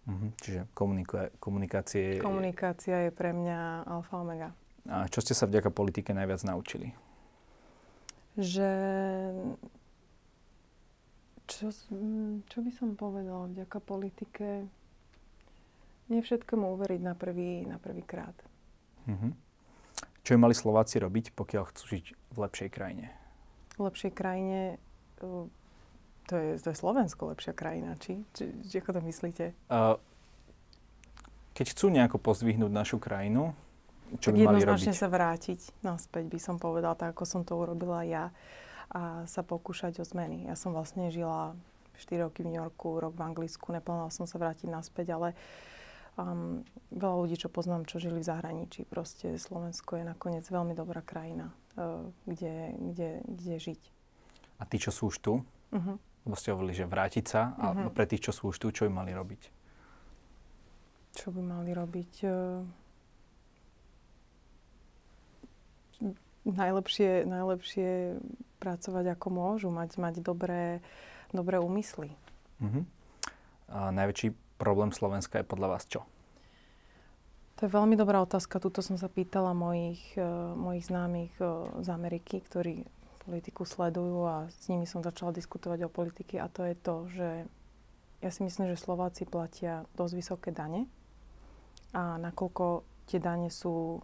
Uh-huh, 0.09 0.33
čiže 0.41 0.65
komunikuje, 0.73 1.37
komunikácie... 1.37 2.25
Komunikácia 2.25 3.05
je 3.05 3.11
pre 3.13 3.37
mňa 3.37 3.85
alfa 3.85 4.17
omega. 4.17 4.49
A 4.89 5.05
čo 5.13 5.21
ste 5.21 5.37
sa 5.37 5.45
vďaka 5.45 5.69
politike 5.69 6.17
najviac 6.17 6.41
naučili? 6.49 6.97
Že 8.41 8.71
čo, 11.51 11.75
čo 12.47 12.59
by 12.63 12.71
som 12.71 12.95
povedala 12.95 13.51
vďaka 13.51 13.79
politike? 13.83 14.71
Nie 16.07 16.23
všetkému 16.23 16.79
uveriť 16.79 17.01
na 17.03 17.15
prvý, 17.19 17.67
na 17.67 17.83
prvý 17.83 18.07
krát. 18.07 18.35
Mm-hmm. 19.11 19.33
Čo 20.23 20.31
by 20.37 20.39
mali 20.39 20.55
Slováci 20.55 21.03
robiť, 21.03 21.35
pokiaľ 21.35 21.63
chcú 21.75 21.83
žiť 21.99 22.05
v 22.15 22.37
lepšej 22.39 22.69
krajine? 22.71 23.11
V 23.75 23.83
lepšej 23.83 24.13
krajine, 24.15 24.79
to 26.31 26.35
je, 26.39 26.63
to 26.63 26.69
je 26.71 26.77
Slovensko 26.79 27.35
lepšia 27.35 27.51
krajina, 27.51 27.99
či? 27.99 28.23
Či, 28.31 28.45
či 28.63 28.75
ako 28.79 28.99
to 28.99 29.01
myslíte? 29.03 29.45
Uh, 29.67 29.99
keď 31.55 31.67
chcú 31.75 31.91
nejako 31.91 32.23
pozdvihnúť 32.23 32.71
našu 32.71 33.03
krajinu, 33.03 33.51
čo 34.19 34.35
tak 34.35 34.39
by 34.39 34.51
mali 34.51 34.63
robiť? 34.67 34.91
sa 34.91 35.07
vrátiť 35.07 35.83
naspäť, 35.87 36.25
by 36.27 36.39
som 36.43 36.57
povedala, 36.59 36.99
tak 36.99 37.15
ako 37.15 37.23
som 37.27 37.43
to 37.47 37.55
urobila 37.55 38.03
ja 38.03 38.35
a 38.91 39.25
sa 39.31 39.43
pokúšať 39.47 40.03
o 40.03 40.05
zmeny. 40.05 40.51
Ja 40.51 40.59
som 40.59 40.75
vlastne 40.75 41.15
žila 41.15 41.55
4 42.01 42.27
roky 42.27 42.43
v 42.43 42.51
New 42.51 42.59
Yorku, 42.59 42.99
rok 42.99 43.15
v 43.15 43.23
Anglicku, 43.23 43.71
neplánovala 43.71 44.11
som 44.11 44.27
sa 44.27 44.41
vrátiť 44.41 44.67
naspäť, 44.67 45.15
ale 45.15 45.29
um, 46.17 46.65
veľa 46.91 47.17
ľudí, 47.23 47.37
čo 47.39 47.53
poznám, 47.53 47.87
čo 47.87 48.03
žili 48.03 48.19
v 48.19 48.29
zahraničí, 48.29 48.89
proste 48.89 49.37
Slovensko 49.37 50.01
je 50.01 50.05
nakoniec 50.09 50.43
veľmi 50.49 50.75
dobrá 50.75 51.05
krajina, 51.05 51.53
uh, 51.79 52.03
kde, 52.27 52.75
kde, 52.75 53.11
kde 53.29 53.55
žiť. 53.61 53.83
A 54.59 54.67
tí, 54.67 54.77
čo 54.83 54.91
sú 54.91 55.15
už 55.15 55.17
tu, 55.23 55.35
uh-huh. 55.45 55.97
lebo 56.27 56.35
ste 56.35 56.51
hovorili, 56.51 56.75
že 56.75 56.89
vrátiť 56.89 57.25
sa, 57.29 57.55
uh-huh. 57.55 57.63
a 57.63 57.67
mhm. 57.87 57.93
pre 57.95 58.05
tých, 58.11 58.27
čo 58.27 58.33
sú 58.35 58.51
už 58.51 58.57
tu, 58.59 58.75
čo 58.75 58.89
by 58.89 58.93
mali 59.05 59.13
robiť? 59.15 59.43
Čo 61.11 61.31
by 61.31 61.43
mali 61.43 61.71
robiť? 61.77 62.13
Uh, 62.27 62.65
najlepšie, 66.45 67.29
najlepšie 67.29 68.21
pracovať 68.61 69.17
ako 69.17 69.27
môžu, 69.33 69.69
mať, 69.73 69.97
mať 69.97 70.15
dobré, 70.21 70.85
dobré 71.33 71.57
úmysly. 71.61 72.13
Uh-huh. 72.61 72.85
A 73.73 73.89
najväčší 73.93 74.37
problém 74.61 74.93
Slovenska 74.93 75.41
je 75.41 75.49
podľa 75.49 75.69
vás 75.77 75.85
čo? 75.89 76.05
To 77.61 77.69
je 77.69 77.77
veľmi 77.77 77.93
dobrá 77.93 78.25
otázka. 78.25 78.57
Tuto 78.57 78.81
som 78.81 78.97
sa 78.97 79.13
pýtala 79.13 79.53
mojich, 79.53 80.01
uh, 80.17 80.57
mojich 80.57 80.89
známych 80.89 81.33
uh, 81.41 81.69
z 81.85 81.89
Ameriky, 81.93 82.41
ktorí 82.41 82.89
politiku 83.21 83.69
sledujú 83.69 84.25
a 84.25 84.37
s 84.49 84.73
nimi 84.73 84.89
som 84.89 85.05
začala 85.05 85.37
diskutovať 85.37 85.87
o 85.87 85.93
politike 85.93 86.41
a 86.41 86.49
to 86.49 86.65
je 86.65 86.75
to, 86.75 86.97
že 87.13 87.29
ja 88.25 88.31
si 88.33 88.41
myslím, 88.45 88.73
že 88.73 88.81
Slováci 88.81 89.29
platia 89.29 89.85
dosť 89.97 90.15
vysoké 90.17 90.51
dane 90.53 90.89
a 91.93 92.17
nakoľko 92.17 92.85
tie 93.09 93.21
dane 93.21 93.53
sú 93.53 94.01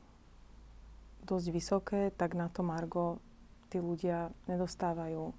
dosť 1.27 1.47
vysoké, 1.51 2.01
tak 2.15 2.39
na 2.39 2.47
to 2.47 2.63
Margo 2.63 3.19
tí 3.69 3.83
ľudia 3.83 4.31
nedostávajú 4.47 5.35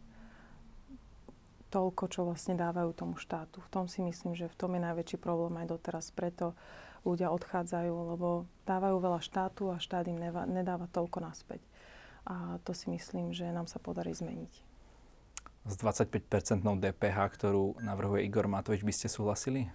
toľko, 1.68 2.04
čo 2.08 2.24
vlastne 2.24 2.56
dávajú 2.56 2.92
tomu 2.96 3.16
štátu. 3.20 3.60
V 3.64 3.70
tom 3.72 3.86
si 3.92 4.00
myslím, 4.04 4.36
že 4.36 4.52
v 4.52 4.56
tom 4.56 4.76
je 4.76 4.82
najväčší 4.84 5.18
problém 5.20 5.56
aj 5.64 5.68
doteraz. 5.72 6.12
Preto 6.16 6.56
ľudia 7.04 7.32
odchádzajú, 7.32 7.94
lebo 8.16 8.48
dávajú 8.68 8.98
veľa 9.00 9.20
štátu 9.24 9.72
a 9.72 9.80
štát 9.80 10.08
im 10.12 10.20
nedáva 10.52 10.92
toľko 10.92 11.24
naspäť. 11.24 11.64
A 12.28 12.60
to 12.68 12.76
si 12.76 12.92
myslím, 12.92 13.32
že 13.32 13.48
nám 13.52 13.72
sa 13.72 13.80
podarí 13.80 14.12
zmeniť. 14.12 14.54
S 15.68 15.76
25-percentnou 15.80 16.80
DPH, 16.80 17.20
ktorú 17.36 17.80
navrhuje 17.84 18.24
Igor 18.24 18.48
Matovič, 18.48 18.88
by 18.88 18.94
ste 18.96 19.12
súhlasili? 19.12 19.68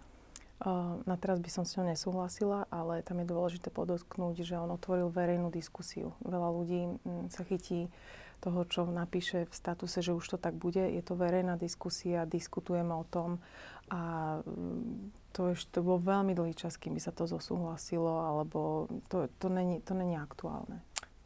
Na 1.07 1.17
teraz 1.19 1.43
by 1.43 1.51
som 1.51 1.67
s 1.67 1.75
ňou 1.75 1.91
nesúhlasila, 1.91 2.71
ale 2.71 3.03
tam 3.03 3.19
je 3.19 3.27
dôležité 3.27 3.75
podotknúť, 3.75 4.47
že 4.47 4.55
on 4.55 4.71
otvoril 4.71 5.11
verejnú 5.11 5.51
diskusiu. 5.51 6.15
Veľa 6.23 6.49
ľudí 6.55 6.81
mm, 7.03 7.35
sa 7.35 7.43
chytí 7.43 7.91
toho, 8.39 8.63
čo 8.67 8.87
napíše 8.87 9.51
v 9.51 9.55
statuse, 9.55 10.03
že 10.03 10.15
už 10.15 10.23
to 10.23 10.39
tak 10.39 10.55
bude. 10.55 10.79
Je 10.79 11.03
to 11.03 11.19
verejná 11.19 11.59
diskusia, 11.59 12.31
diskutujeme 12.31 12.95
o 12.95 13.03
tom 13.03 13.43
a 13.91 14.39
mm, 14.47 15.35
to, 15.35 15.51
ešte, 15.51 15.83
bol 15.83 15.99
veľmi 15.99 16.31
dlhý 16.31 16.55
čas, 16.55 16.79
kým 16.79 16.95
by 16.95 17.03
sa 17.03 17.11
to 17.11 17.27
zosúhlasilo, 17.27 18.23
alebo 18.23 18.87
to, 19.11 19.27
to, 19.43 19.51
není, 19.51 19.83
to 19.83 19.99
není 19.99 20.15
aktuálne. 20.15 20.79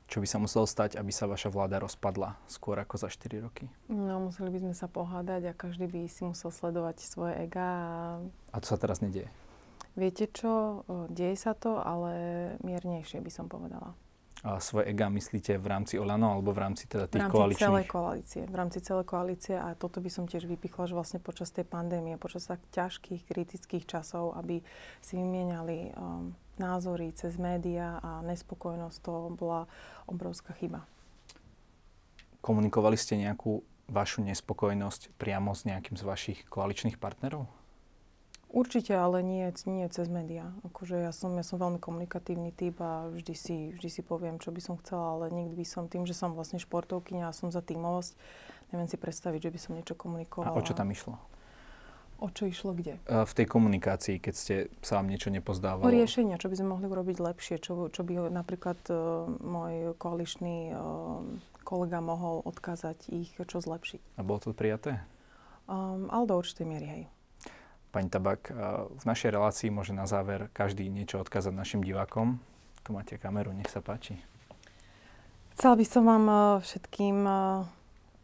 Čo 0.06 0.22
by 0.22 0.26
sa 0.30 0.38
muselo 0.38 0.70
stať, 0.70 0.94
aby 0.94 1.10
sa 1.10 1.26
vaša 1.26 1.50
vláda 1.50 1.82
rozpadla 1.82 2.38
skôr 2.46 2.78
ako 2.78 2.94
za 2.94 3.10
4 3.10 3.42
roky? 3.42 3.66
No, 3.90 4.30
museli 4.30 4.54
by 4.54 4.62
sme 4.62 4.74
sa 4.74 4.86
pohádať 4.86 5.50
a 5.50 5.58
každý 5.58 5.90
by 5.90 6.06
si 6.06 6.22
musel 6.22 6.54
sledovať 6.54 7.02
svoje 7.02 7.34
ega. 7.42 7.68
A, 8.54 8.54
a 8.54 8.62
to 8.62 8.70
sa 8.70 8.78
teraz 8.78 9.02
nedieje? 9.02 9.26
Viete 9.98 10.30
čo, 10.30 10.84
deje 11.10 11.34
sa 11.34 11.58
to, 11.58 11.82
ale 11.82 12.12
miernejšie 12.62 13.18
by 13.18 13.30
som 13.32 13.50
povedala. 13.50 13.98
Svoje 14.62 14.94
ega 14.94 15.10
myslíte 15.10 15.58
v 15.58 15.66
rámci 15.66 15.98
Olano 15.98 16.38
alebo 16.38 16.54
v 16.54 16.62
rámci 16.62 16.86
teda 16.86 17.10
tých 17.10 17.18
v 17.18 17.24
rámci 17.26 17.34
koaličných? 17.34 17.66
celej 17.66 17.86
koalície. 17.90 18.42
V 18.46 18.56
rámci 18.56 18.78
celej 18.78 19.06
koalície 19.10 19.56
a 19.58 19.74
toto 19.74 19.98
by 19.98 20.06
som 20.06 20.30
tiež 20.30 20.46
vypichla, 20.46 20.86
že 20.86 20.94
vlastne 20.94 21.18
počas 21.18 21.50
tej 21.50 21.66
pandémie, 21.66 22.14
počas 22.14 22.46
tak 22.46 22.62
ťažkých, 22.70 23.26
kritických 23.26 23.84
časov, 23.90 24.38
aby 24.38 24.62
si 25.02 25.18
vymieniali 25.18 25.90
um, 25.98 26.30
názory 26.62 27.10
cez 27.18 27.34
médiá 27.42 27.98
a 27.98 28.22
nespokojnosť, 28.22 28.96
to 29.02 29.12
bola 29.34 29.66
obrovská 30.06 30.54
chyba. 30.54 30.86
Komunikovali 32.38 32.94
ste 32.94 33.18
nejakú 33.18 33.66
vašu 33.90 34.22
nespokojnosť 34.22 35.14
priamo 35.18 35.50
s 35.54 35.66
nejakým 35.66 35.98
z 35.98 36.02
vašich 36.06 36.38
koaličných 36.46 37.02
partnerov? 37.02 37.50
Určite, 38.56 38.96
ale 38.96 39.20
nie, 39.20 39.44
nie 39.68 39.84
cez 39.92 40.08
médiá. 40.08 40.48
Akože 40.64 40.96
ja 40.96 41.12
som, 41.12 41.36
ja 41.36 41.44
som 41.44 41.60
veľmi 41.60 41.76
komunikatívny 41.76 42.56
typ 42.56 42.80
a 42.80 43.12
vždy 43.12 43.34
si, 43.36 43.56
vždy 43.76 43.88
si 43.92 44.00
poviem, 44.00 44.40
čo 44.40 44.48
by 44.48 44.60
som 44.64 44.80
chcela, 44.80 45.12
ale 45.12 45.28
nikdy 45.28 45.60
by 45.60 45.66
som, 45.68 45.92
tým, 45.92 46.08
že 46.08 46.16
som 46.16 46.32
vlastne 46.32 46.56
športovkyňa 46.56 47.28
a 47.28 47.36
som 47.36 47.52
za 47.52 47.60
tímovosť, 47.60 48.16
neviem 48.72 48.88
si 48.88 48.96
predstaviť, 48.96 49.40
že 49.44 49.52
by 49.52 49.58
som 49.60 49.72
niečo 49.76 49.92
komunikovala. 49.92 50.56
A 50.56 50.56
o 50.56 50.64
čo 50.64 50.72
tam 50.72 50.88
išlo? 50.88 51.20
O 52.16 52.32
čo 52.32 52.48
išlo 52.48 52.72
kde? 52.72 52.96
V 53.04 53.32
tej 53.36 53.44
komunikácii, 53.44 54.16
keď 54.24 54.34
ste 54.34 54.54
sa 54.80 55.04
vám 55.04 55.12
niečo 55.12 55.28
nepozdávalo. 55.28 55.84
O 55.84 55.92
riešenia, 55.92 56.40
čo 56.40 56.48
by 56.48 56.56
sme 56.56 56.72
mohli 56.72 56.88
urobiť 56.88 57.20
lepšie, 57.20 57.60
čo, 57.60 57.92
čo 57.92 58.00
by 58.08 58.32
napríklad 58.32 58.80
uh, 58.88 59.28
môj 59.44 59.92
koaličný 60.00 60.72
uh, 60.72 61.20
kolega 61.60 62.00
mohol 62.00 62.40
odkázať 62.48 63.12
ich, 63.12 63.36
čo 63.36 63.60
zlepšiť. 63.60 64.16
A 64.16 64.24
bolo 64.24 64.40
to 64.40 64.56
prijaté? 64.56 65.04
Um, 65.68 66.08
ale 66.08 66.24
do 66.24 66.40
určitej 66.40 66.64
miery, 66.64 66.88
hej. 66.88 67.02
Pani 67.96 68.12
Tabak, 68.12 68.52
v 68.92 69.04
našej 69.08 69.32
relácii 69.32 69.72
môže 69.72 69.96
na 69.96 70.04
záver 70.04 70.52
každý 70.52 70.84
niečo 70.92 71.16
odkázať 71.16 71.56
našim 71.56 71.80
divákom. 71.80 72.36
Tu 72.84 72.92
máte 72.92 73.16
kameru, 73.16 73.56
nech 73.56 73.72
sa 73.72 73.80
páči. 73.80 74.20
Chcela 75.56 75.80
by 75.80 75.86
som 75.88 76.04
vám 76.04 76.24
všetkým 76.60 77.24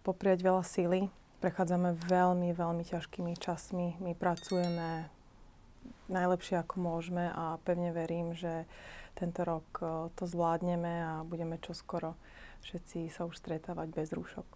popriať 0.05 0.45
veľa 0.45 0.61
síly, 0.69 1.09
prechádzame 1.41 1.97
veľmi, 2.05 2.53
veľmi 2.53 2.85
ťažkými 2.85 3.33
časmi. 3.41 3.97
My 3.97 4.13
pracujeme 4.13 5.09
najlepšie, 6.13 6.61
ako 6.61 6.77
môžeme 6.77 7.33
a 7.33 7.57
pevne 7.65 7.97
verím, 7.97 8.37
že 8.37 8.69
tento 9.17 9.41
rok 9.41 9.65
e, 9.81 10.13
to 10.17 10.29
zvládneme 10.29 11.01
a 11.01 11.13
budeme 11.25 11.57
čoskoro 11.57 12.17
všetci 12.63 13.11
sa 13.11 13.25
už 13.25 13.41
stretávať 13.41 13.89
bez 13.91 14.09
rúšok. 14.13 14.47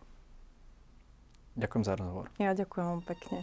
Ďakujem 1.56 1.84
za 1.88 1.94
rozhovor. 1.96 2.26
Ja 2.36 2.52
ďakujem 2.52 2.84
vám 2.84 3.02
pekne. 3.02 3.40